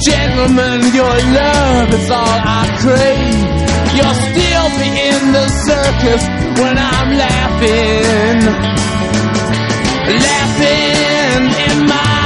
[0.00, 3.46] gentlemen, your love is all I crave.
[3.96, 6.22] You'll still be in the circus
[6.60, 8.38] when I'm laughing,
[10.26, 12.17] laughing in my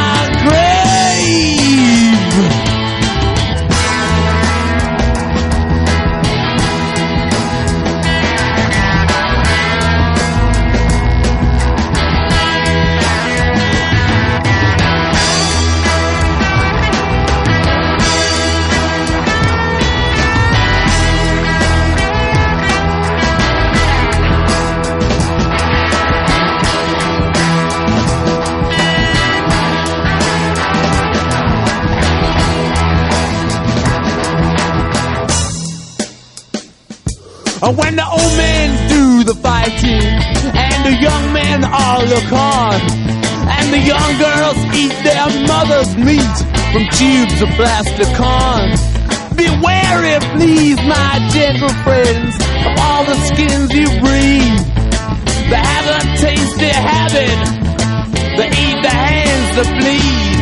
[37.73, 40.05] And when the old men do the fighting,
[40.53, 42.77] and the young men all look on,
[43.49, 46.37] and the young girls eat their mother's meat
[46.69, 48.77] from tubes of plastic corn.
[49.41, 52.37] Be wary, please, my gentle friends,
[52.69, 54.61] of all the skins you breathe.
[55.49, 57.41] They have a tasty habit,
[58.37, 60.37] they eat the hands that bleed.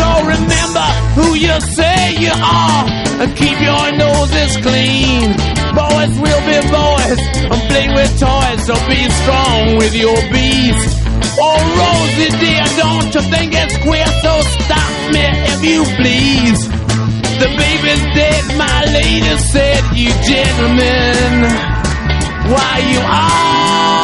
[0.00, 2.88] So remember who you say you are,
[3.20, 5.59] and keep your noses clean.
[5.74, 7.20] Boys will be boys,
[7.52, 10.80] and play with toys, so be strong with your bees.
[11.38, 14.06] Oh, Rosie dear, don't you think it's queer?
[14.22, 16.68] So stop me if you please.
[17.40, 21.48] The baby's dead, my lady said, you gentlemen.
[22.52, 24.00] Why you all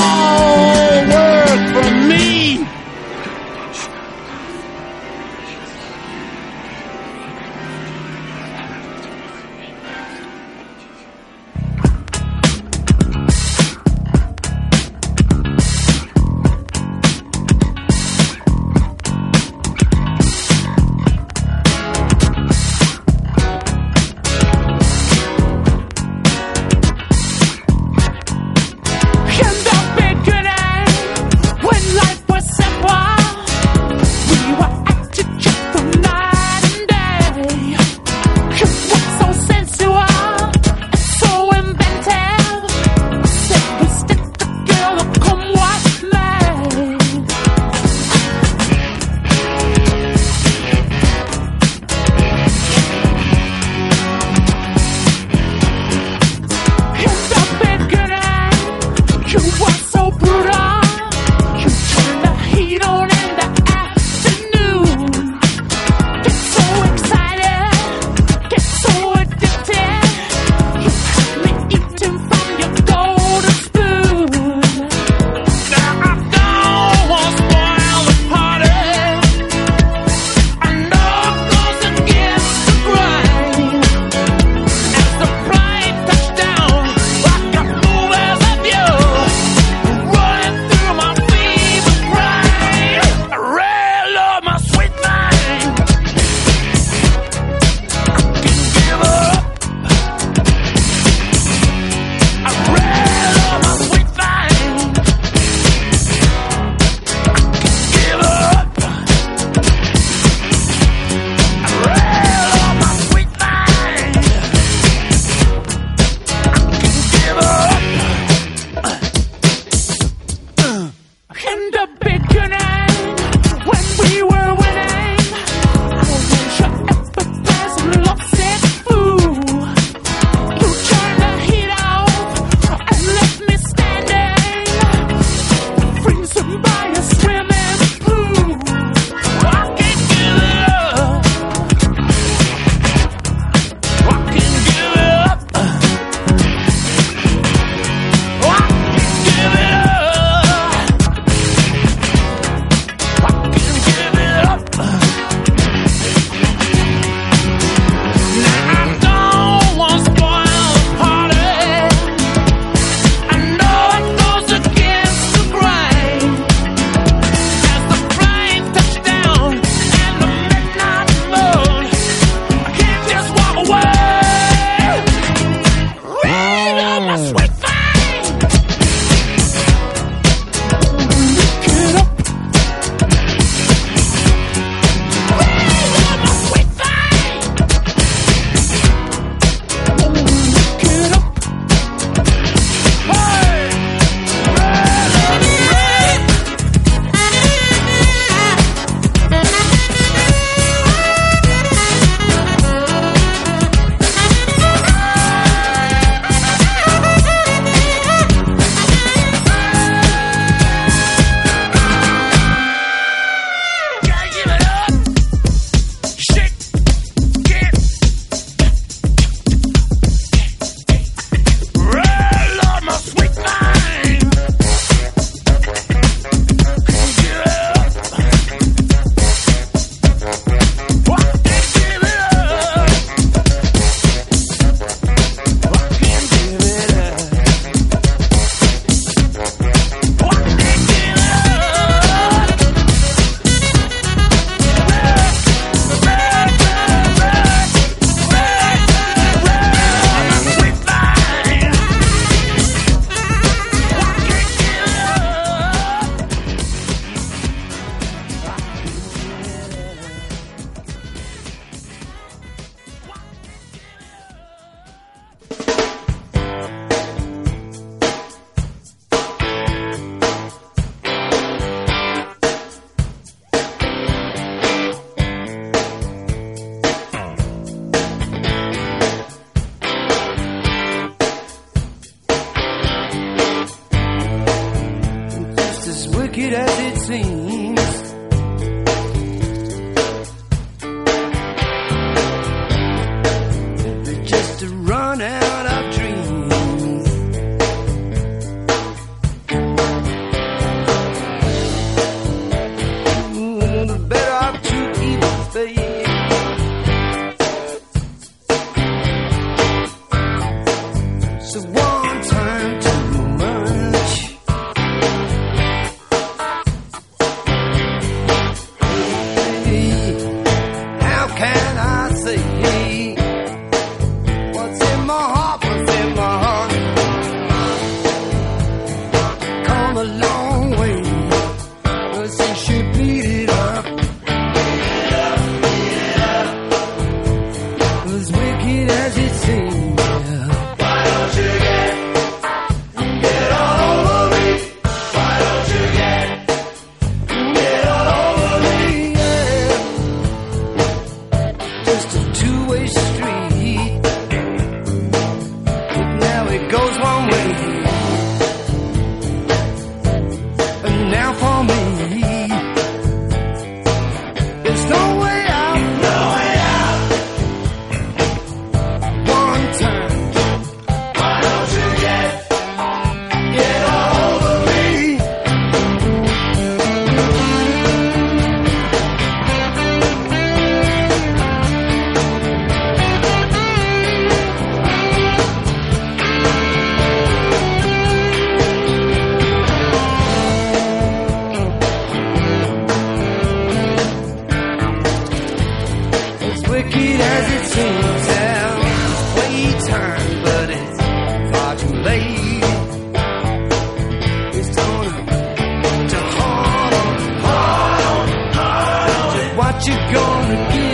[409.86, 410.85] you gonna do?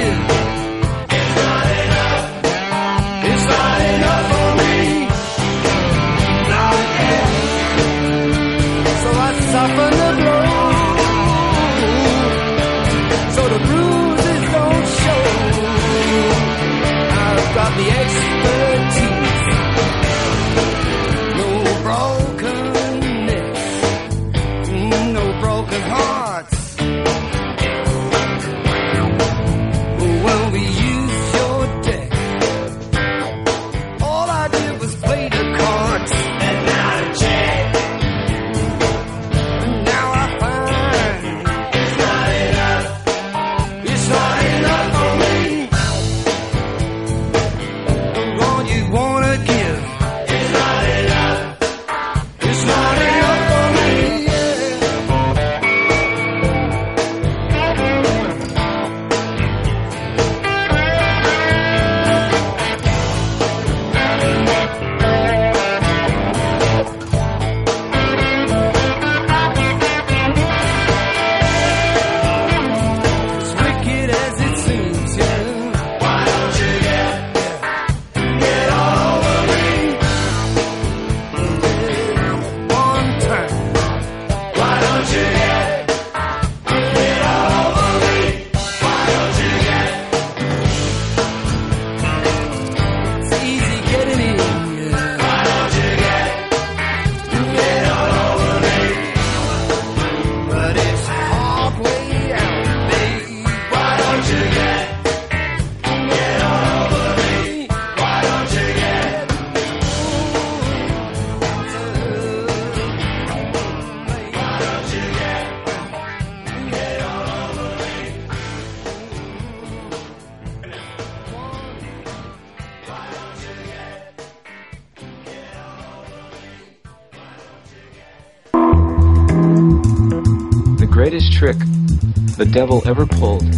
[132.53, 133.49] Devil ever pulled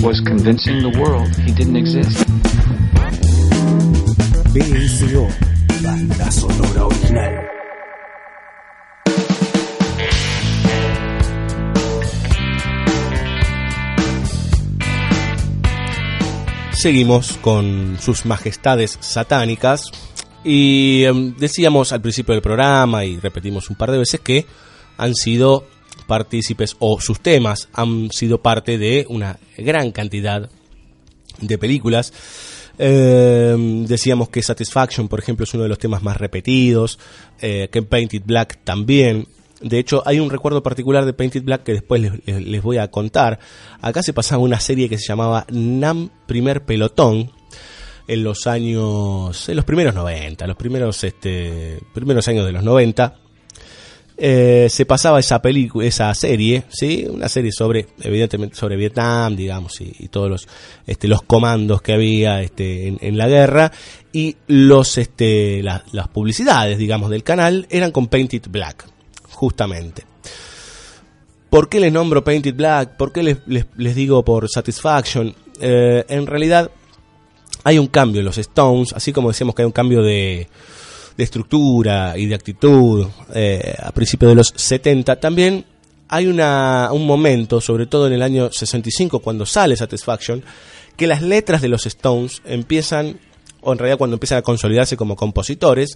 [0.00, 2.24] was convincing the world he didn't exist.
[4.54, 5.28] BSO,
[5.82, 7.50] banda sonora original.
[16.72, 19.90] Seguimos con sus majestades satánicas
[20.44, 24.46] y em, decíamos al principio del programa y repetimos un par de veces que
[24.96, 25.66] han sido
[26.10, 30.50] partícipes o sus temas han sido parte de una gran cantidad
[31.40, 32.12] de películas.
[32.78, 36.98] Eh, decíamos que Satisfaction, por ejemplo, es uno de los temas más repetidos,
[37.40, 39.28] eh, que Painted Black también.
[39.60, 42.78] De hecho, hay un recuerdo particular de Painted Black que después les, les- les voy
[42.78, 43.38] a contar.
[43.80, 47.30] Acá se pasaba una serie que se llamaba Nam Primer Pelotón
[48.08, 53.14] en los años, en los primeros 90, los primeros, este, primeros años de los 90.
[54.22, 59.80] Eh, se pasaba esa película, esa serie, sí, una serie sobre, evidentemente, sobre Vietnam, digamos,
[59.80, 60.46] y, todos los,
[60.86, 63.72] este, los comandos que había, este, en, la guerra
[64.12, 68.84] y los, este, la- las publicidades, digamos, del canal eran con Painted Black,
[69.30, 70.04] justamente.
[71.48, 72.96] ¿Por qué les nombro Painted Black?
[72.98, 75.34] ¿Por qué les, les- les digo por Satisfaction?
[75.62, 76.70] Eh, en realidad
[77.64, 80.46] hay un cambio en los Stones, así como decíamos que hay un cambio de,
[81.20, 85.66] de estructura y de actitud eh, a principios de los 70, también
[86.08, 90.42] hay una, un momento, sobre todo en el año 65, cuando sale Satisfaction,
[90.96, 93.20] que las letras de los Stones empiezan,
[93.60, 95.90] o en realidad cuando empiezan a consolidarse como compositores,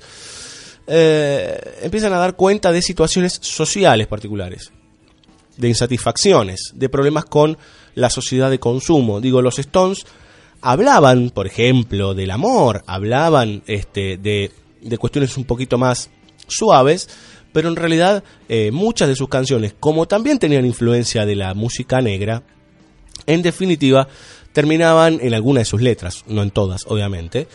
[0.87, 4.73] eh, empiezan a dar cuenta de situaciones sociales particulares,
[5.57, 7.57] de insatisfacciones, de problemas con
[7.95, 9.23] la sociedad de consumo.
[9.23, 10.05] Digo, los Stones
[10.61, 14.51] hablaban, por ejemplo, del amor, hablaban este, de,
[14.85, 16.11] de cuestiones un poquito más
[16.47, 17.09] suaves,
[17.53, 22.01] pero en realidad eh, muchas de sus canciones, como también tenían influencia de la música
[22.01, 22.43] negra,
[23.27, 24.09] en definitiva
[24.53, 27.49] terminaban en alguna de sus letras, no en todas, obviamente.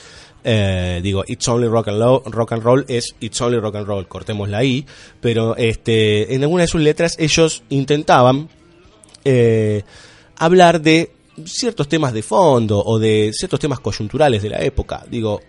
[0.44, 3.86] Eh, digo, It's Only rock and, Lo- rock and Roll es It's Only Rock and
[3.88, 4.86] Roll, cortémosla ahí,
[5.22, 8.48] pero este, en alguna de sus letras ellos intentaban
[9.26, 9.84] eh,
[10.38, 11.12] hablar de
[11.46, 15.06] ciertos temas de fondo o de ciertos temas coyunturales de la época.
[15.10, 15.42] Digo,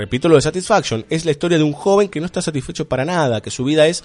[0.00, 3.04] repito lo de Satisfaction, es la historia de un joven que no está satisfecho para
[3.04, 4.02] nada, que su vida es,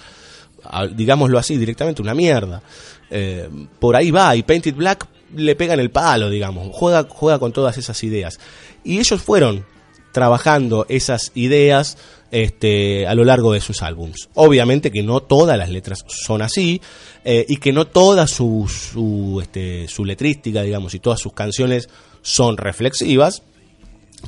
[0.94, 2.62] digámoslo así, directamente una mierda.
[3.10, 7.38] Eh, por ahí va, y Painted Black le pega en el palo, digamos, juega, juega
[7.38, 8.38] con todas esas ideas.
[8.84, 9.64] Y ellos fueron
[10.12, 11.96] trabajando esas ideas
[12.30, 14.28] este, a lo largo de sus álbums.
[14.34, 16.82] Obviamente que no todas las letras son así
[17.24, 21.88] eh, y que no toda su, su, este, su letrística, digamos, y todas sus canciones
[22.20, 23.44] son reflexivas,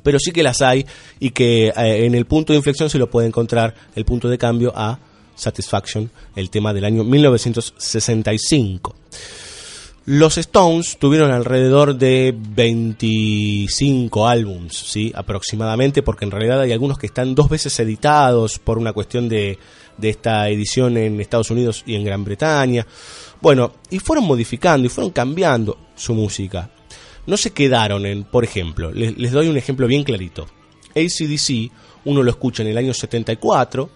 [0.02, 0.86] pero sí que las hay
[1.20, 4.38] y que eh, en el punto de inflexión se lo puede encontrar el punto de
[4.38, 4.98] cambio a
[5.34, 8.94] Satisfaction, el tema del año 1965.
[10.10, 15.12] Los Stones tuvieron alrededor de 25 álbums, ¿sí?
[15.14, 19.58] aproximadamente, porque en realidad hay algunos que están dos veces editados por una cuestión de,
[19.98, 22.86] de esta edición en Estados Unidos y en Gran Bretaña.
[23.42, 26.70] Bueno, y fueron modificando y fueron cambiando su música.
[27.28, 30.46] No se quedaron en, por ejemplo, les, doy un ejemplo bien clarito.
[30.96, 31.70] ACDC,
[32.06, 33.90] uno lo escucha en el año 74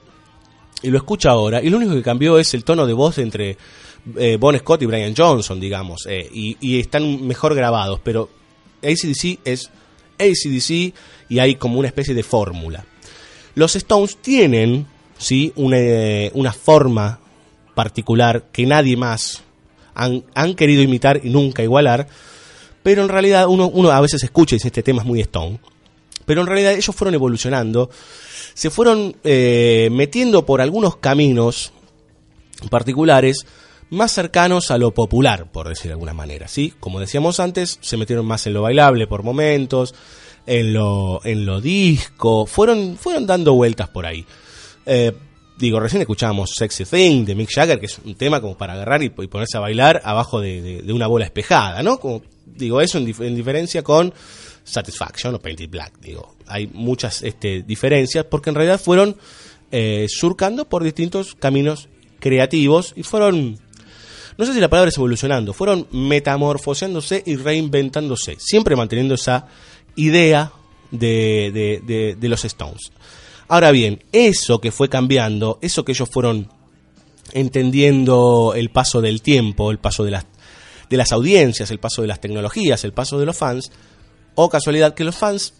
[0.82, 3.56] y lo escucha ahora, y lo único que cambió es el tono de voz entre
[4.16, 8.28] eh, Bon Scott y Brian Johnson, digamos, eh, y, y están mejor grabados, pero
[8.82, 9.70] ACDC es
[10.18, 10.94] ACDC
[11.30, 12.84] y hay como una especie de fórmula.
[13.54, 17.18] Los Stones tienen, sí, una, eh, una forma
[17.74, 19.42] particular que nadie más
[19.94, 22.08] han, han querido imitar y nunca igualar,
[22.82, 25.58] pero en realidad uno, uno a veces escucha y dice este tema es muy Stone,
[26.26, 27.90] pero en realidad ellos fueron evolucionando,
[28.54, 31.72] se fueron eh, metiendo por algunos caminos
[32.70, 33.46] particulares
[33.90, 36.72] más cercanos a lo popular, por decir de alguna manera, ¿sí?
[36.80, 39.94] Como decíamos antes, se metieron más en lo bailable por momentos,
[40.46, 44.24] en lo, en lo disco, fueron, fueron dando vueltas por ahí.
[44.86, 45.12] Eh,
[45.58, 49.02] digo, recién escuchábamos Sexy Thing de Mick Jagger, que es un tema como para agarrar
[49.02, 51.98] y, ponerse a bailar abajo de- de una bola espejada, ¿no?
[52.00, 54.12] Como, digo, eso en, dif- en diferencia con
[54.64, 56.36] Satisfaction o Painted Black, digo.
[56.46, 59.16] Hay muchas este, diferencias porque en realidad fueron
[59.70, 61.88] eh, surcando por distintos caminos
[62.20, 63.58] creativos y fueron,
[64.38, 69.46] no sé si la palabra es evolucionando, fueron metamorfoseándose y reinventándose, siempre manteniendo esa
[69.96, 70.52] idea
[70.90, 72.92] de, de- de- de los Stones.
[73.48, 76.48] Ahora bien, eso que fue cambiando, eso que ellos fueron
[77.32, 80.26] entendiendo el paso del tiempo, el paso de las,
[80.92, 83.72] de las audiencias, el paso de las tecnologías, el paso de los fans,
[84.36, 85.54] o casualidad que los fans,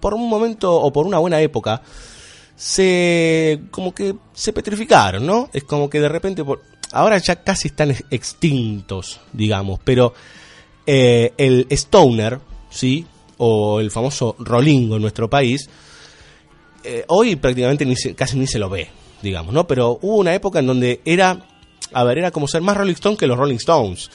[0.00, 1.82] por un momento o por una buena época,
[2.54, 5.48] se como que se petrificaron, ¿no?
[5.52, 6.62] Es como que de repente por-
[6.92, 10.14] ahora ya casi están ex- extintos, digamos, pero
[10.86, 12.38] eh, el stoner,
[12.70, 13.06] ¿sí?
[13.38, 15.68] O el famoso rolingo en nuestro país,
[16.84, 18.88] eh, hoy prácticamente ni se- casi ni se lo ve,
[19.22, 19.66] digamos, ¿no?
[19.66, 21.46] Pero hubo una época en donde era,
[21.92, 24.10] a ver, era como ser más Rolling Stone que los Rolling Stones.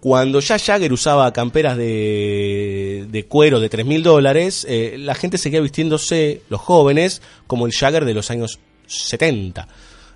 [0.00, 5.38] Cuando ya Jagger usaba camperas de, de cuero de 3 mil dólares, eh, la gente
[5.38, 9.66] seguía vistiéndose, los jóvenes, como el Jagger de los años 70.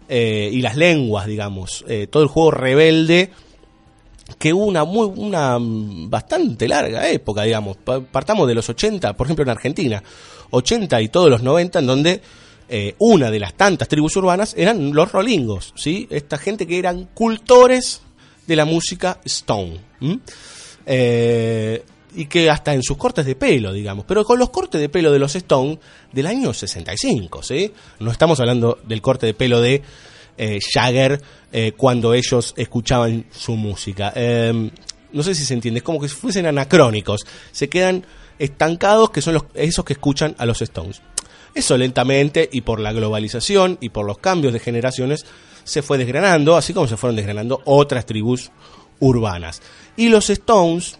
[0.08, 1.84] Eh, y las lenguas, digamos.
[1.88, 3.30] eh, todo el juego rebelde
[4.38, 7.76] que hubo una muy una bastante larga época, digamos.
[7.78, 10.02] Pa- Partamos de los 80, por ejemplo en Argentina,
[10.50, 12.22] 80 y todos los 90 en donde
[13.00, 16.06] una de las tantas tribus urbanas eran los rolingos, ¿sí?
[16.08, 18.00] Esta gente que eran cultores
[18.46, 19.80] de la música Stone.
[20.84, 21.84] Eh,
[22.14, 25.12] y que hasta en sus cortes de pelo, digamos, pero con los cortes de pelo
[25.12, 25.78] de los Stone
[26.12, 27.72] del año 65, ¿sí?
[28.00, 29.82] No estamos hablando del corte de pelo de
[30.36, 31.20] eh, Jagger
[31.52, 34.12] eh, cuando ellos escuchaban su música.
[34.14, 34.70] Eh,
[35.12, 38.04] no sé si se entiende, es como que fuesen anacrónicos, se quedan
[38.38, 41.02] estancados que son los, esos que escuchan a los Stones.
[41.54, 45.26] Eso lentamente y por la globalización y por los cambios de generaciones
[45.64, 48.50] se fue desgranando, así como se fueron desgranando otras tribus
[49.00, 49.62] urbanas.
[49.96, 50.98] Y los Stones,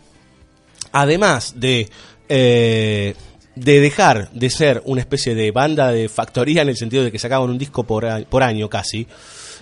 [0.93, 1.89] además de,
[2.29, 3.15] eh,
[3.55, 7.19] de dejar de ser una especie de banda de factoría en el sentido de que
[7.19, 9.07] sacaban un disco por, por año casi,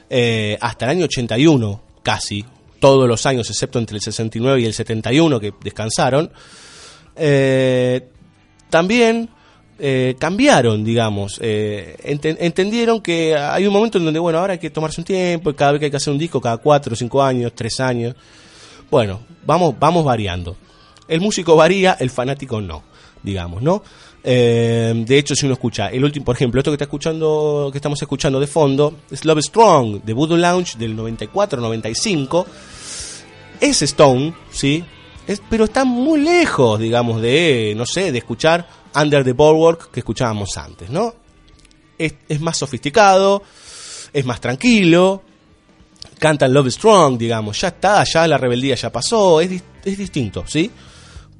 [0.08, 2.44] eh, hasta el año 81 casi,
[2.80, 6.32] todos los años excepto entre el 69 y el 71 que descansaron,
[7.14, 8.08] eh,
[8.70, 9.28] también
[9.80, 14.58] eh, cambiaron, digamos, eh, enten- entendieron que hay un momento en donde, bueno, ahora hay
[14.58, 16.94] que tomarse un tiempo, y cada vez que hay que hacer un disco, cada cuatro,
[16.94, 18.14] cinco años, tres años,
[18.90, 20.56] bueno, vamos, vamos variando.
[21.08, 22.82] El músico varía, el fanático no,
[23.22, 23.82] digamos, ¿no?
[24.22, 27.78] Eh, de hecho, si uno escucha el último, por ejemplo, esto que está escuchando, que
[27.78, 32.44] estamos escuchando de fondo, es Love Strong, de Voodoo Lounge del 94-95,
[33.60, 34.84] es Stone, ¿sí?
[35.26, 40.00] Es, pero está muy lejos, digamos, de, no sé, de escuchar Under the Boardwalk que
[40.00, 41.14] escuchábamos antes, ¿no?
[41.98, 43.42] Es, es más sofisticado,
[44.12, 45.22] es más tranquilo,
[46.18, 50.70] cantan Love Strong, digamos, ya está, ya la rebeldía ya pasó, es, es distinto, ¿sí?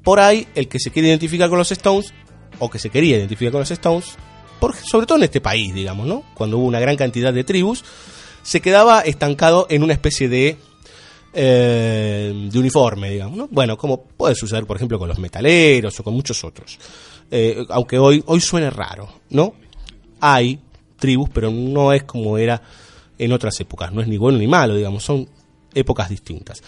[0.03, 2.13] Por ahí, el que se quiere identificar con los Stones,
[2.59, 4.05] o que se quería identificar con los Stones,
[4.59, 6.23] por- sobre todo en este país, digamos, ¿no?
[6.35, 7.83] Cuando hubo una gran cantidad de tribus,
[8.43, 10.57] se quedaba estancado en una especie de
[11.33, 13.47] eh, de uniforme, digamos, ¿no?
[13.49, 16.77] Bueno, como puede suceder, por ejemplo, con los metaleros o con muchos otros.
[17.31, 19.53] Eh, aunque hoy, hoy suene raro, ¿no?
[20.19, 20.59] Hay
[20.99, 22.61] tribus, pero no es como era
[23.17, 25.27] en otras épocas, no es ni bueno ni malo, digamos, son
[25.73, 26.61] épocas distintas.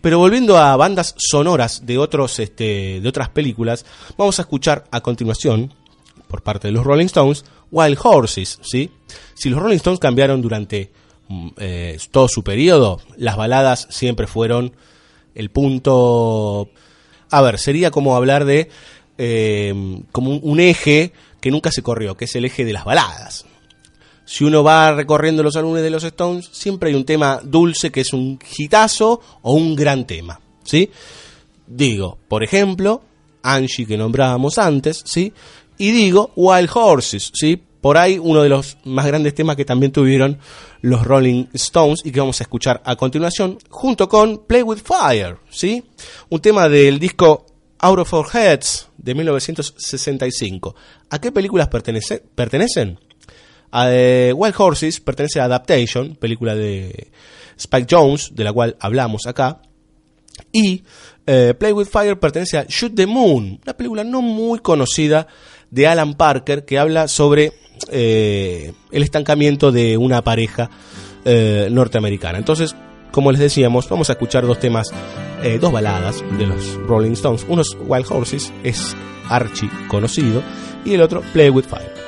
[0.00, 3.86] Pero volviendo a bandas sonoras de otros este, de otras películas,
[4.16, 5.72] vamos a escuchar a continuación
[6.26, 8.90] por parte de los Rolling Stones Wild Horses, ¿sí?
[9.34, 10.90] Si los Rolling Stones cambiaron durante
[11.28, 14.72] mm, eh, todo su periodo, las baladas siempre fueron
[15.34, 16.70] el punto
[17.30, 18.68] a ver, sería como hablar de
[19.22, 21.12] eh, como un, eje
[21.42, 23.44] que nunca se corrió, que es el eje de las baladas.
[24.24, 28.00] Si uno va recorriendo los álbumes de los Stones, siempre hay un tema dulce que
[28.00, 30.88] es un hitazo o un gran tema, ¿sí?
[31.66, 33.02] Digo, por ejemplo,
[33.42, 35.34] Angie que nombrábamos antes, ¿sí?
[35.76, 37.60] Y digo Wild Horses, ¿sí?
[37.82, 40.38] Por ahí uno de los más grandes temas que también tuvieron
[40.80, 45.36] los Rolling Stones y que vamos a escuchar a continuación, junto con Play With Fire,
[45.50, 45.84] ¿sí?
[46.30, 47.44] Un tema del disco
[47.82, 50.74] Out of Our Heads de 1965.
[51.10, 52.98] ¿A qué películas pertenece- pertenecen?
[53.72, 57.10] A, eh, Wild Horses pertenece a Adaptation, película de
[57.56, 59.62] Spike Jones, de la cual hablamos acá.
[60.52, 60.82] Y
[61.26, 65.26] eh, Play with Fire pertenece a Shoot the Moon, una película no muy conocida
[65.70, 67.52] de Alan Parker que habla sobre
[67.90, 70.68] eh, el estancamiento de una pareja
[71.24, 72.38] norteamericana.
[72.38, 72.74] Entonces,
[73.10, 74.88] como les decíamos, vamos a escuchar dos temas,
[75.42, 77.44] eh, dos baladas de los Rolling Stones.
[77.48, 78.96] Uno es Wild Horses, es
[79.28, 80.42] archi conocido,
[80.84, 81.99] y el otro Play with Fire.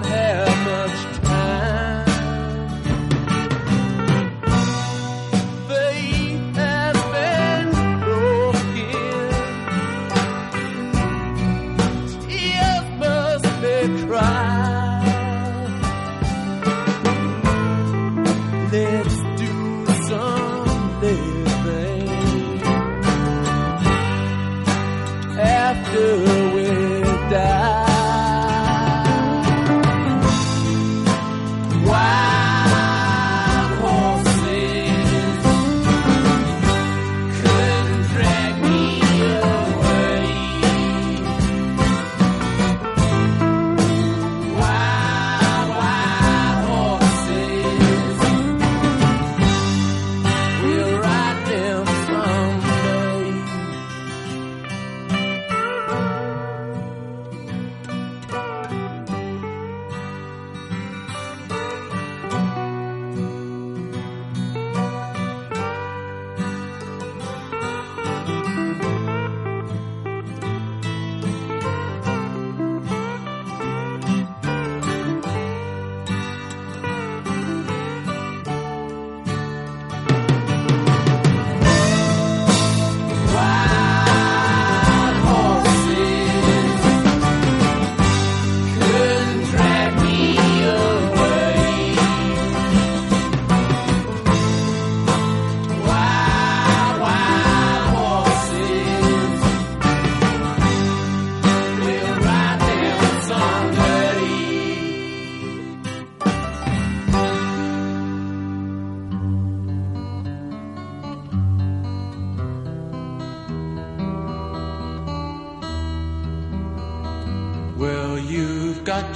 [0.00, 1.27] don't have much time.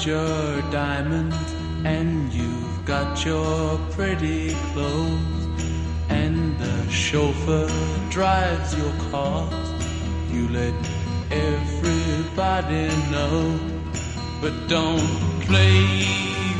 [0.07, 1.33] your diamond
[1.85, 5.47] and you've got your pretty clothes
[6.09, 7.69] and the chauffeur
[8.11, 9.49] drives your car.
[10.33, 10.75] You let
[11.31, 13.59] everybody know,
[14.41, 15.07] but don't
[15.47, 15.85] play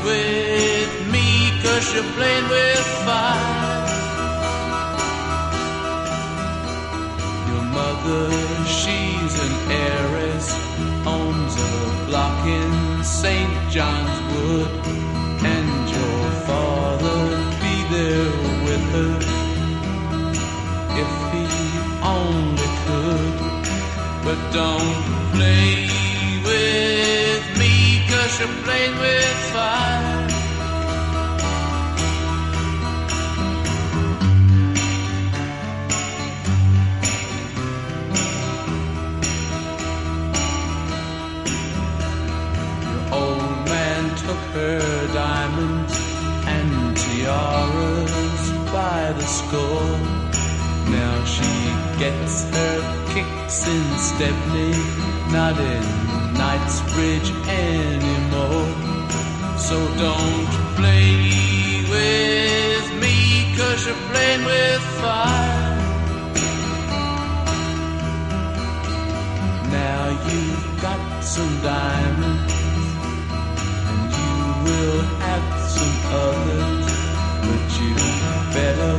[0.07, 3.87] with me cause you're playing with fire.
[7.49, 8.31] Your mother,
[8.65, 10.47] she's an heiress,
[11.05, 12.82] owns a block in
[13.23, 13.71] St.
[13.71, 14.67] John's Wood,
[15.55, 17.19] and your father
[17.63, 18.31] be there
[18.65, 19.13] with her
[21.03, 21.45] if he
[22.03, 23.35] only could.
[24.25, 24.99] But don't
[25.35, 25.87] play
[26.49, 30.02] with me, cause you're playing with fire.
[44.53, 45.93] Her diamonds
[46.45, 49.97] and tiaras by the score.
[50.93, 51.53] Now she
[51.97, 52.77] gets her
[53.13, 54.73] kicks in Stepney,
[55.31, 55.83] not in
[56.37, 58.69] Knightsbridge anymore.
[59.57, 60.47] So don't
[60.77, 65.77] play with me, cause you're playing with fire.
[69.71, 72.62] Now you've got some diamonds
[74.65, 75.95] will have some
[76.25, 76.87] others.
[77.45, 77.93] But you
[78.57, 78.95] better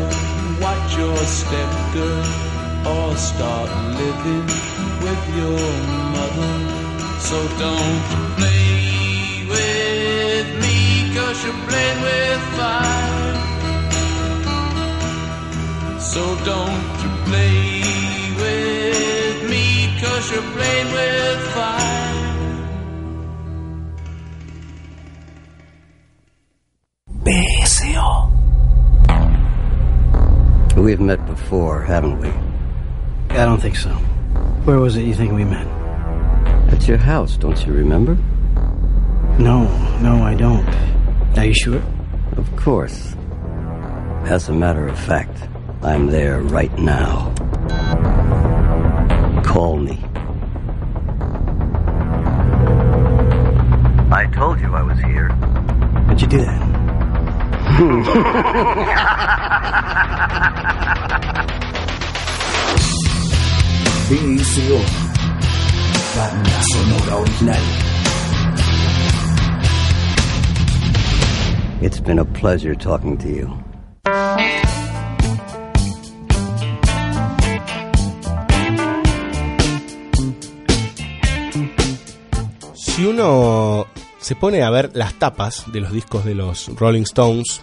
[0.64, 2.24] watch your step, girl,
[2.92, 4.46] or start living
[5.04, 5.60] with your
[6.16, 6.54] mother.
[7.28, 8.02] So don't
[8.36, 10.78] play with me,
[11.14, 13.34] cause you're playing with fire.
[15.98, 17.58] So don't you play
[18.42, 19.64] with me,
[20.00, 22.03] cause you're playing with fire.
[30.84, 32.28] We've met before, haven't we?
[33.30, 33.88] I don't think so.
[34.66, 35.66] Where was it you think we met?
[36.74, 38.16] At your house, don't you remember?
[39.38, 39.64] No,
[40.02, 40.68] no, I don't.
[41.38, 41.82] Are you sure?
[42.36, 43.16] Of course.
[44.26, 45.48] As a matter of fact,
[45.80, 47.32] I'm there right now.
[49.42, 49.98] Call me.
[54.12, 55.30] I told you I was here.
[56.08, 56.73] How'd you do that?
[66.14, 67.64] Banda sonora original.
[71.82, 73.50] It's been a pleasure talking to you.
[82.74, 83.86] Si uno
[84.24, 87.60] se pone a ver las tapas de los discos de los Rolling Stones,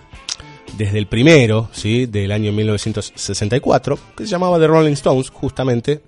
[0.78, 2.06] desde el primero, ¿sí?
[2.06, 6.04] del año 1964, que se llamaba The Rolling Stones, justamente,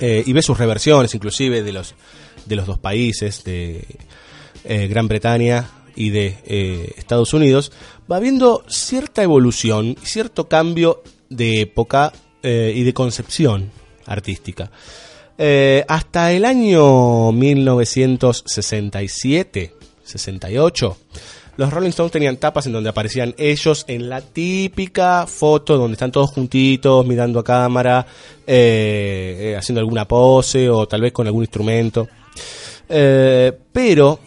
[0.00, 1.94] eh, y ve sus reversiones, inclusive de los,
[2.44, 3.86] de los dos países, de
[4.64, 7.70] eh, Gran Bretaña y de eh, Estados Unidos,
[8.10, 12.12] va viendo cierta evolución, cierto cambio de época
[12.44, 13.70] y de concepción
[14.04, 14.72] artística.
[15.38, 19.74] Eh, hasta el año 1967,
[20.04, 20.96] 68,
[21.56, 26.12] los Rolling Stones tenían tapas en donde aparecían ellos en la típica foto donde están
[26.12, 28.06] todos juntitos, mirando a cámara,
[28.46, 32.06] eh, eh, haciendo alguna pose o tal vez con algún instrumento.
[32.88, 34.20] Pero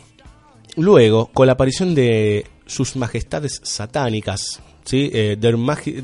[0.78, 5.10] luego, con la aparición de sus majestades satánicas, ¿sí?
[5.14, 5.56] Eh, their,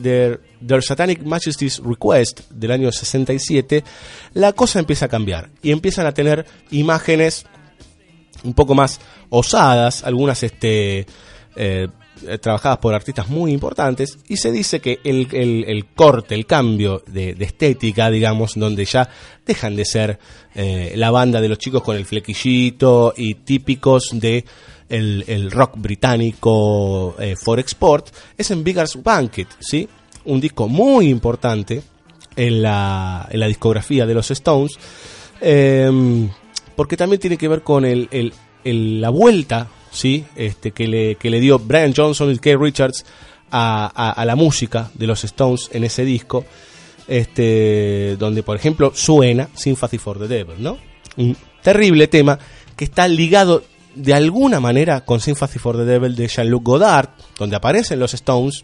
[0.02, 3.84] their- Their Satanic Majesty's Request del año 67,
[4.34, 7.46] la cosa empieza a cambiar y empiezan a tener imágenes
[8.44, 9.00] un poco más
[9.30, 11.06] osadas, algunas este,
[11.56, 11.88] eh,
[12.40, 17.04] trabajadas por artistas muy importantes, y se dice que el, el- el corte, el cambio
[17.08, 19.10] de, de estética, digamos, donde ya
[19.46, 20.20] dejan de ser
[20.54, 24.46] eh, la banda de los chicos con el flequillito y típicos de
[24.92, 28.08] el, el rock británico eh, for export,
[28.38, 29.88] es en Bigger's Banquet, ¿sí?
[30.26, 31.82] Un disco muy importante
[32.36, 34.74] en la, en la discografía de los Stones,
[35.42, 35.90] eh,
[36.76, 38.34] porque también tiene que ver con el, el-
[39.02, 40.24] la vuelta ¿sí?
[40.36, 43.06] este, que, le, que le dio Brian Johnson y Keith Richards
[43.50, 46.46] a, a- a la música de los Stones en ese disco,
[47.08, 50.78] este, donde por ejemplo suena Sympathy for the Devil, ¿no?
[51.18, 52.38] Un terrible tema
[52.76, 53.64] que está ligado
[53.96, 58.64] de alguna manera con Sympathy for the Devil de Jean-Luc Godard, donde aparecen los Stones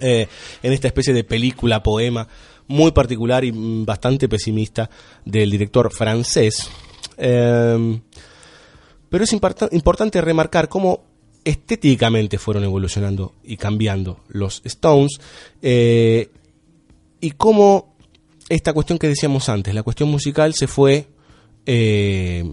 [0.00, 0.26] eh,
[0.62, 2.26] en esta especie de película, poema
[2.68, 4.88] muy particular y bastante pesimista
[5.24, 6.70] del director francés.
[7.16, 8.00] Eh,
[9.08, 11.02] pero es importa- importante remarcar cómo
[11.44, 15.18] estéticamente fueron evolucionando y cambiando los Stones
[15.62, 16.30] eh,
[17.20, 17.96] y cómo
[18.48, 21.08] esta cuestión que decíamos antes, la cuestión musical se fue
[21.66, 22.44] eh,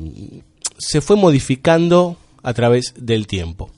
[0.78, 3.70] se fue modificando a través del tiempo.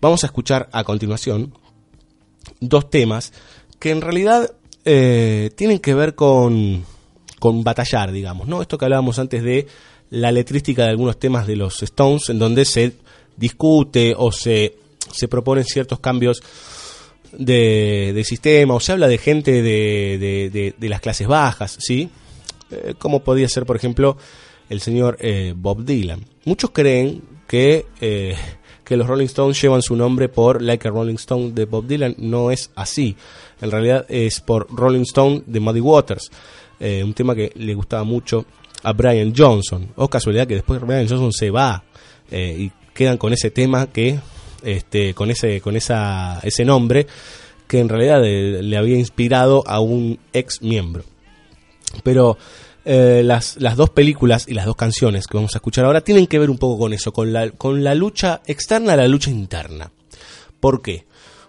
[0.00, 1.52] Vamos a escuchar a continuación
[2.60, 3.32] dos temas
[3.78, 4.52] que en realidad
[4.84, 6.84] eh, tienen que ver con,
[7.38, 8.62] con batallar, digamos, ¿no?
[8.62, 9.66] Esto que hablábamos antes de
[10.10, 12.94] la letrística de algunos temas de los Stones, en donde se
[13.36, 14.76] discute o se,
[15.12, 16.42] se proponen ciertos cambios
[17.32, 22.10] de, de sistema, o se habla de gente de, de- de- las clases bajas, ¿sí?
[22.70, 24.16] Eh, como podría ser, por ejemplo,
[24.70, 26.24] el señor eh, Bob Dylan.
[26.46, 28.34] Muchos creen que, eh,
[28.84, 32.14] que los Rolling Stones llevan su nombre por Like a Rolling Stone de Bob Dylan.
[32.16, 33.14] No es así.
[33.60, 36.30] En realidad es por Rolling Stone de Muddy Waters.
[36.80, 38.46] eh, un tema que le gustaba mucho
[38.82, 39.88] a Brian Johnson.
[39.96, 41.84] O casualidad que después Brian Johnson se va
[42.32, 44.20] y quedan con ese tema que,
[44.62, 47.08] este, con ese, con esa, ese nombre
[47.70, 51.04] que en realidad eh, le había inspirado a un ex miembro.
[52.02, 52.36] Pero
[52.84, 56.26] eh, las, las dos películas y las dos canciones que vamos a escuchar ahora tienen
[56.26, 59.90] que ver un poco con eso, con la, con la lucha externa la lucha interna.
[60.60, 61.04] ¿Por qué?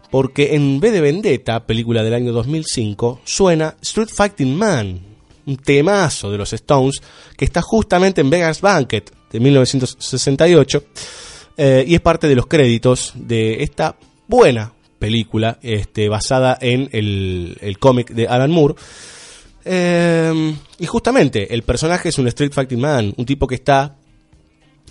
[0.10, 5.00] Porque en B de Vendetta, película del año 2005, suena Street Fighting Man,
[5.46, 7.02] un temazo de los Stones
[7.38, 10.84] que está justamente en Vegas Banquet de 1968
[11.58, 13.96] eh, y es parte de los créditos de esta
[14.28, 18.76] buena película este, basada en el, el cómic de Alan Moore.
[19.64, 23.96] Eh, y justamente el personaje es un Street Fighting Man, un tipo que está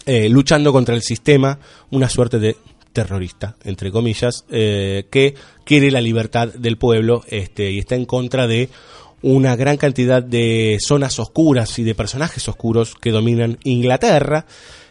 [0.07, 1.59] eh, luchando contra el sistema,
[1.91, 2.57] una suerte de
[2.93, 5.35] terrorista, entre comillas, eh, que
[5.65, 8.69] quiere la libertad del pueblo este, y está en contra de
[9.23, 14.47] una gran cantidad de zonas oscuras y de personajes oscuros que dominan Inglaterra.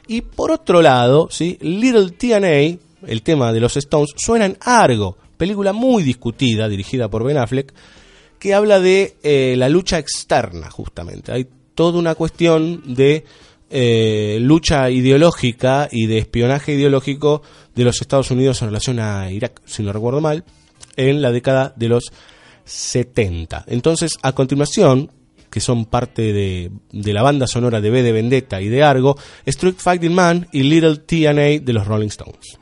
[0.07, 1.57] Y por otro lado, ¿sí?
[1.61, 7.23] Little TNA, el tema de los Stones, suena en Argo, película muy discutida, dirigida por
[7.23, 7.73] Ben Affleck,
[8.39, 11.31] que habla de eh, la lucha externa, justamente.
[11.31, 13.25] Hay toda una cuestión de
[13.69, 17.43] eh, lucha ideológica y de espionaje ideológico
[17.75, 20.43] de los Estados Unidos en relación a Irak, si no recuerdo mal,
[20.95, 22.11] en la década de los
[22.65, 23.65] 70.
[23.67, 25.11] Entonces, a continuación,
[25.49, 29.17] que son parte de, de la banda sonora de B de Vendetta y de Argo,
[29.45, 32.59] Street Fighting Man y Little TNA de los Rolling Stones.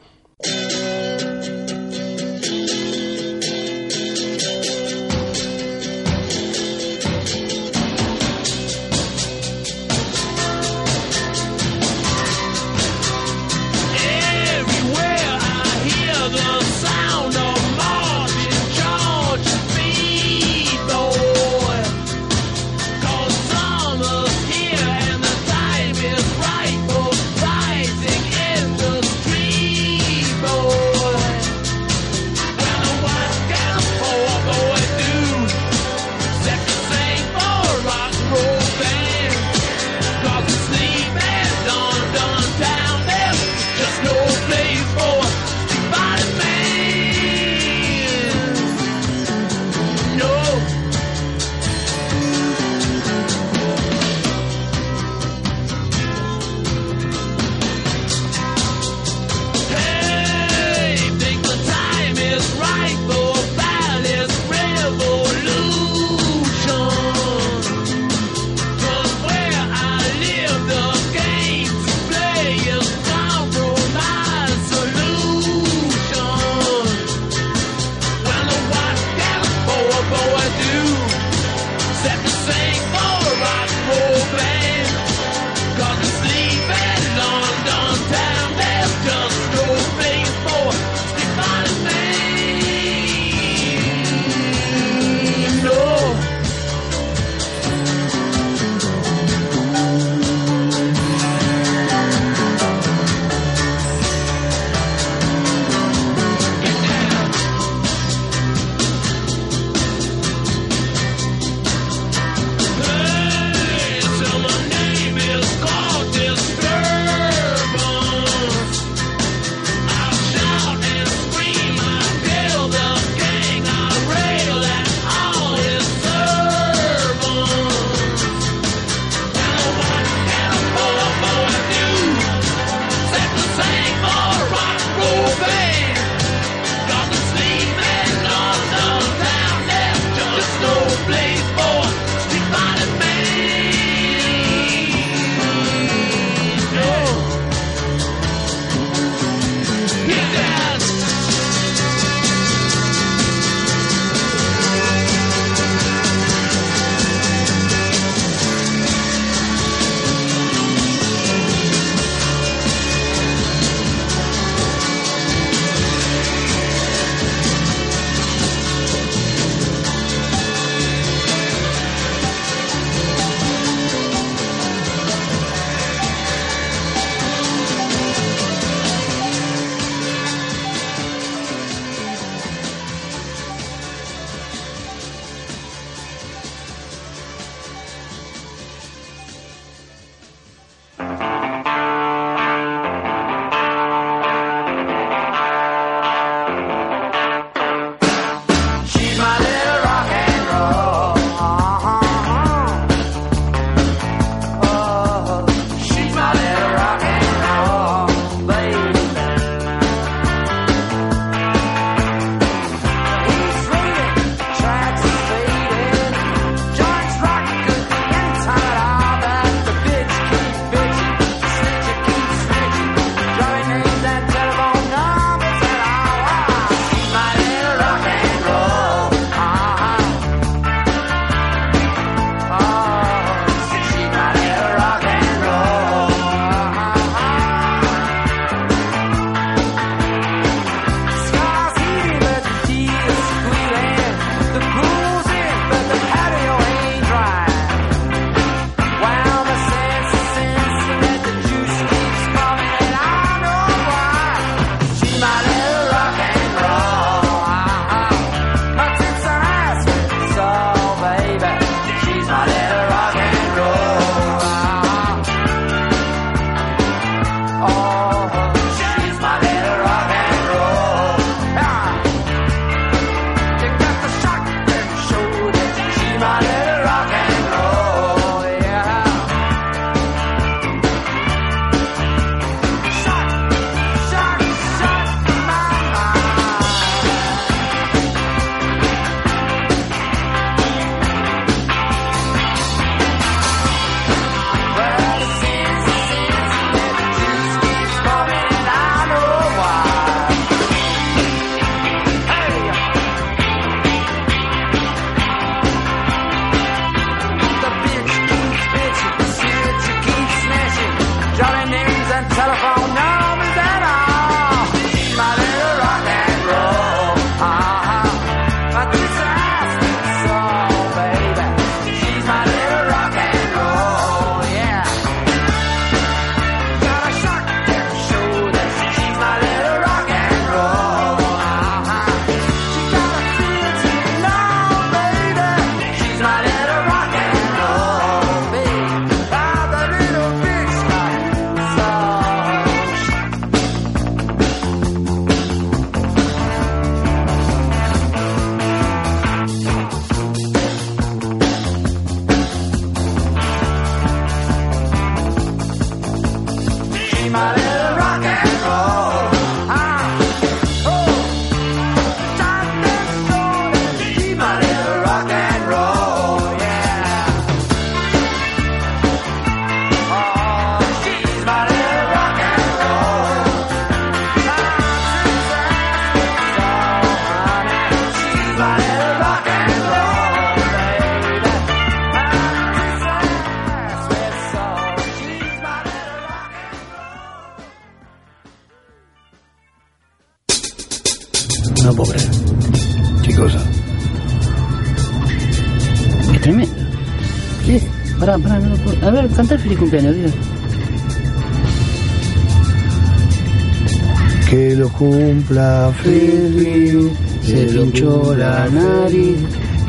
[405.48, 407.12] Cumpla feliz,
[407.44, 409.38] Se le hinchó la nariz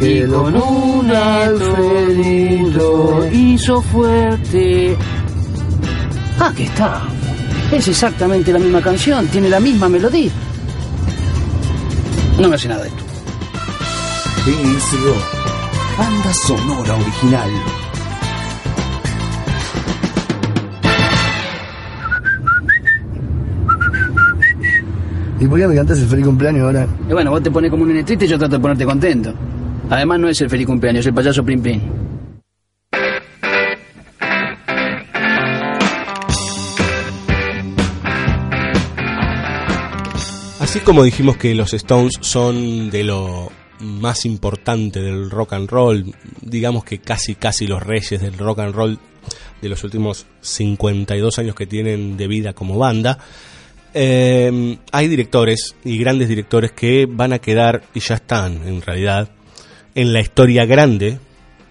[0.00, 2.48] y con un alfredito
[3.32, 4.96] hizo fuerte.
[6.38, 7.02] Ah, que está.
[7.72, 10.30] Es exactamente la misma canción, tiene la misma melodía.
[12.38, 13.02] No me hace nada esto.
[14.46, 15.16] BSO,
[15.98, 17.50] banda sonora original.
[25.40, 26.88] ¿Y por qué me cantas el feliz cumpleaños ahora?
[27.08, 29.32] Y bueno, vos te pones como un nene triste y yo trato de ponerte contento.
[29.88, 31.80] Además no es el feliz cumpleaños, es el payaso Plim Plim.
[40.58, 43.50] Así como dijimos que los Stones son de lo
[43.80, 46.04] más importante del rock and roll,
[46.42, 48.98] digamos que casi casi los reyes del rock and roll
[49.62, 53.18] de los últimos 52 años que tienen de vida como banda,
[53.94, 59.30] eh, hay directores y grandes directores que van a quedar y ya están en realidad
[59.94, 61.18] en la historia grande,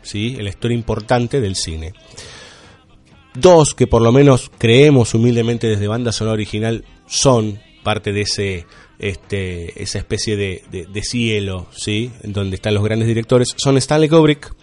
[0.02, 0.36] ¿sí?
[0.38, 1.94] en la historia importante del cine.
[3.34, 8.66] Dos que por lo menos creemos humildemente desde banda sonora original son parte de ese
[9.00, 12.12] este, esa especie de, cielo, ¿sí?
[12.24, 14.54] Donde están los grandes directores, son Stanley Kubrick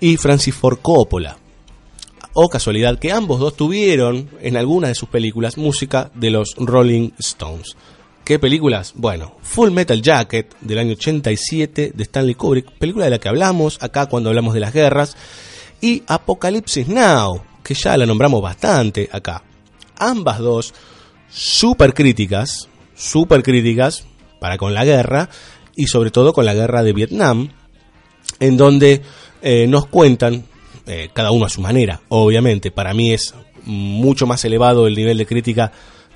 [0.00, 1.36] y Francis Ford Coppola.
[2.36, 7.10] O casualidad que ambos dos tuvieron en alguna de sus películas música de los Rolling
[7.16, 7.76] Stones.
[8.24, 8.92] ¿Qué películas?
[8.96, 13.80] Bueno, Full Metal Jacket del año 87 de Stanley Kubrick, película de la que hablamos
[13.80, 15.16] acá cuando hablamos de las guerras,
[15.80, 19.44] y Apocalipsis Now, que ya la nombramos bastante acá.
[19.98, 20.74] Ambas dos
[21.28, 24.06] super críticas, super críticas
[24.40, 25.28] para con la guerra
[25.76, 27.50] y sobre todo con la guerra de Vietnam,
[28.40, 29.02] en donde
[29.40, 30.46] eh, nos cuentan,
[30.86, 33.34] eh, cada uno a su manera, obviamente, para mí es
[33.64, 35.72] mucho más elevado el nivel de crítica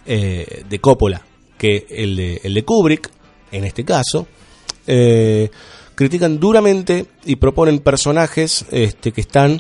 [0.07, 1.23] eh, de Coppola
[1.57, 3.11] que el de, el de Kubrick,
[3.51, 4.27] en este caso,
[4.86, 5.51] eh,
[5.95, 9.59] critican duramente y proponen personajes este, que están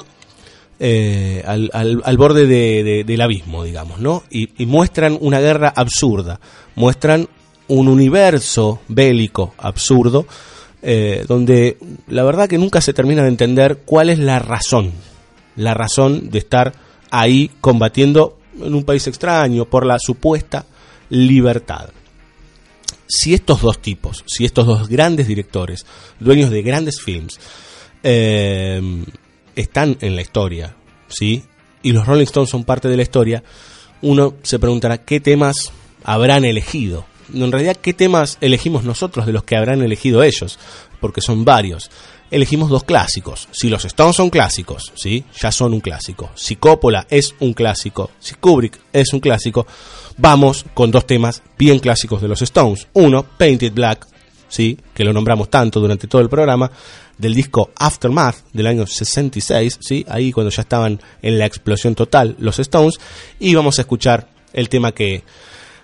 [1.44, 4.22] al, al- al borde de- de- del abismo, digamos, ¿no?
[4.30, 6.38] Y muestran una guerra absurda,
[6.76, 7.28] muestran
[7.66, 10.26] un universo bélico absurdo,
[10.82, 11.76] eh, donde
[12.06, 14.92] la verdad que nunca se termina de entender cuál es la razón,
[15.56, 16.72] la razón de estar
[17.10, 20.66] ahí combatiendo en un país extraño por la supuesta
[21.10, 21.90] libertad.
[23.06, 25.86] Si estos dos tipos, si estos dos grandes directores,
[26.20, 27.40] dueños de grandes films,
[28.02, 28.80] eh,
[29.56, 30.76] están en la historia,
[31.08, 31.42] ¿sí?
[31.82, 33.42] Y los Rolling Stones son parte de la historia,
[34.02, 35.72] uno se preguntará qué temas
[36.04, 37.06] habrán elegido.
[37.32, 40.58] En realidad, ¿qué temas elegimos nosotros de los que habrán elegido ellos?
[41.00, 41.90] Porque son varios.
[42.30, 43.48] Elegimos dos clásicos.
[43.50, 45.24] Si los Stones son clásicos, ¿sí?
[45.40, 46.30] Ya son un clásico.
[46.34, 49.66] Si Coppola es un clásico, si Kubrick es un clásico,
[50.16, 52.86] vamos con dos temas bien clásicos de los Stones.
[52.92, 54.06] Uno, Painted Black,
[54.48, 54.78] ¿sí?
[54.94, 56.70] Que lo nombramos tanto durante todo el programa,
[57.16, 60.04] del disco Aftermath del año 66, ¿sí?
[60.08, 62.98] Ahí cuando ya estaban en la explosión total los Stones.
[63.38, 65.24] Y vamos a escuchar el tema que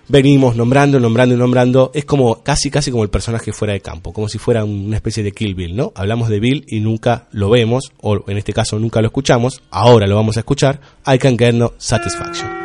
[0.07, 4.13] venimos nombrando, nombrando y nombrando, es como casi casi como el personaje fuera de campo,
[4.13, 5.91] como si fuera una especie de Kill Bill, ¿no?
[5.95, 10.07] Hablamos de Bill y nunca lo vemos, o en este caso nunca lo escuchamos, ahora
[10.07, 12.64] lo vamos a escuchar, I Can Get No Satisfaction.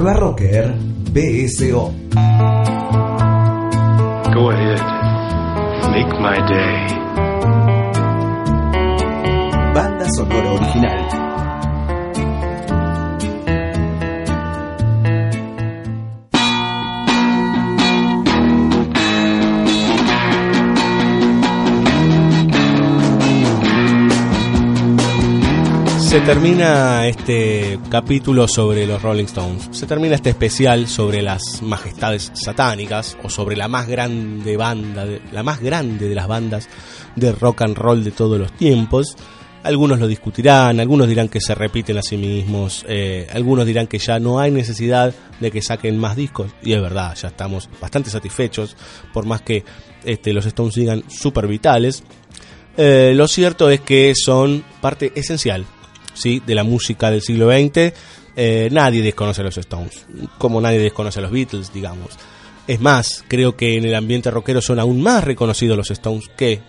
[0.00, 0.74] Por la Rocker
[1.12, 1.92] BSO.
[4.32, 4.80] Go ahead.
[5.90, 6.86] Make my day.
[9.74, 11.19] Banda sonora original.
[26.10, 29.68] Se termina este capítulo sobre los Rolling Stones.
[29.70, 35.44] Se termina este especial sobre las majestades satánicas o sobre la más grande banda, la
[35.44, 36.68] más grande de las bandas
[37.14, 39.16] de rock and roll de todos los tiempos.
[39.62, 44.00] Algunos lo discutirán, algunos dirán que se repiten a sí mismos, eh, algunos dirán que
[44.00, 46.50] ya no hay necesidad de que saquen más discos.
[46.60, 48.76] Y es verdad, ya estamos bastante satisfechos,
[49.12, 49.64] por más que
[50.04, 52.02] este, los Stones sigan súper vitales.
[52.76, 55.64] Eh, lo cierto es que son parte esencial
[56.14, 56.42] ¿sí?
[56.44, 57.92] de la música del siglo XX.
[58.36, 60.06] Eh, nadie desconoce a los Stones,
[60.38, 62.16] como nadie desconoce a los Beatles, digamos.
[62.66, 66.60] Es más, creo que en el ambiente rockero son aún más reconocidos los Stones que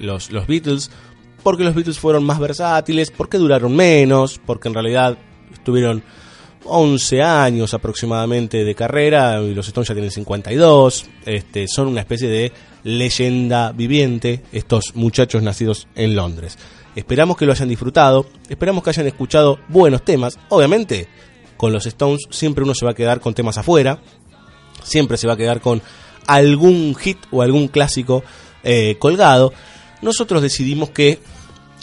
[0.00, 0.90] los, los Beatles,
[1.42, 5.18] porque los Beatles fueron más versátiles, porque duraron menos, porque en realidad
[5.52, 6.02] estuvieron
[6.64, 11.06] 11 años aproximadamente de carrera y los Stones ya tienen 52.
[11.26, 12.52] Este, son una especie de
[12.82, 16.58] leyenda viviente estos muchachos nacidos en Londres.
[16.94, 20.38] Esperamos que lo hayan disfrutado, esperamos que hayan escuchado buenos temas.
[20.48, 21.08] Obviamente,
[21.56, 23.98] con los Stones siempre uno se va a quedar con temas afuera,
[24.82, 25.82] siempre se va a quedar con
[26.26, 28.22] algún hit o algún clásico
[28.62, 29.52] eh, colgado.
[30.02, 31.18] Nosotros decidimos que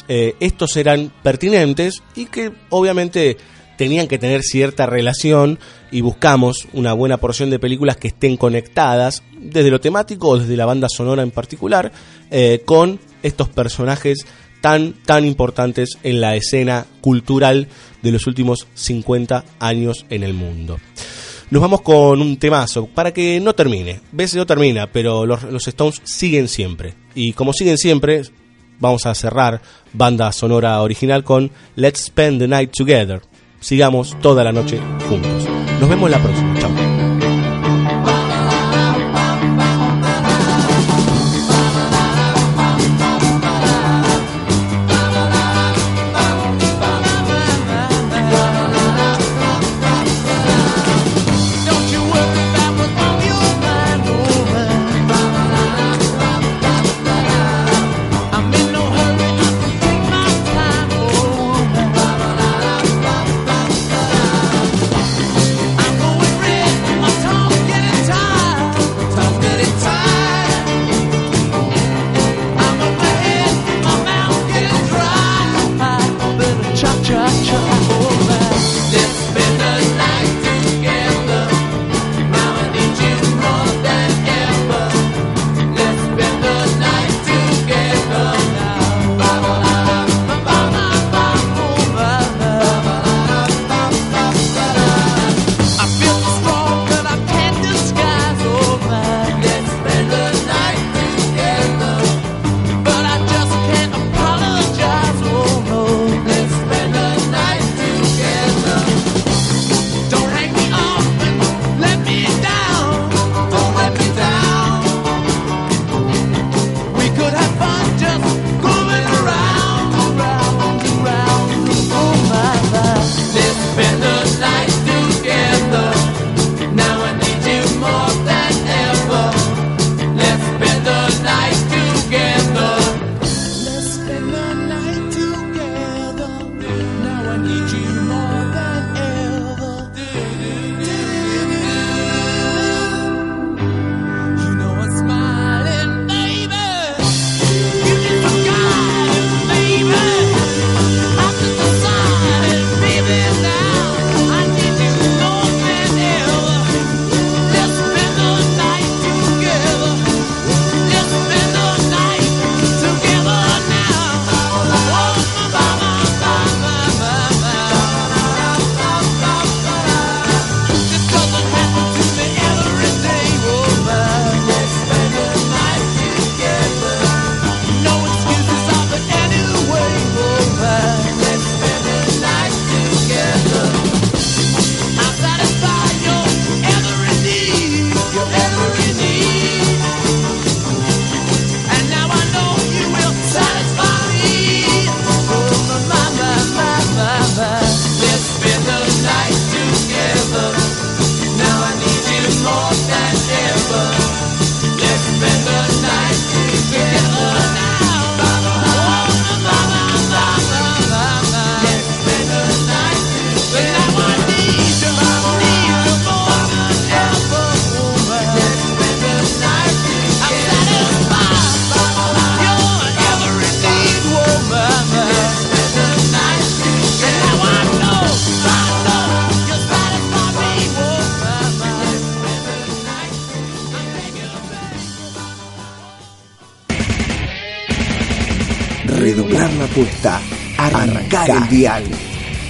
[0.08, 3.38] eh, estos eran pertinentes y que obviamente
[3.78, 5.58] tenían que tener cierta relación
[5.92, 10.56] y buscamos una buena porción de películas que estén conectadas desde lo temático o desde
[10.56, 11.92] la banda sonora en particular
[12.30, 14.26] eh, con estos personajes
[14.62, 17.68] tan tan importantes en la escena cultural
[18.02, 20.80] de los últimos 50 años en el mundo.
[21.50, 24.00] Nos vamos con un temazo para que no termine.
[24.14, 26.94] BSO termina, pero los, Stones siguen siempre.
[27.14, 28.22] Y como siguen siempre,
[28.80, 29.62] vamos a cerrar
[29.92, 33.22] banda sonora original con Let's Spend the Night Together.
[33.60, 34.80] Sigamos toda la noche
[35.10, 35.46] juntos.
[35.82, 37.01] Nos vemos la próxima.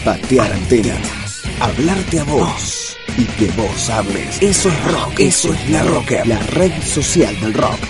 [0.05, 4.39] Patear antenas, hablarte a vos y que vos hables.
[4.41, 7.80] Eso es rock, eso es la rocker, la red social del rock.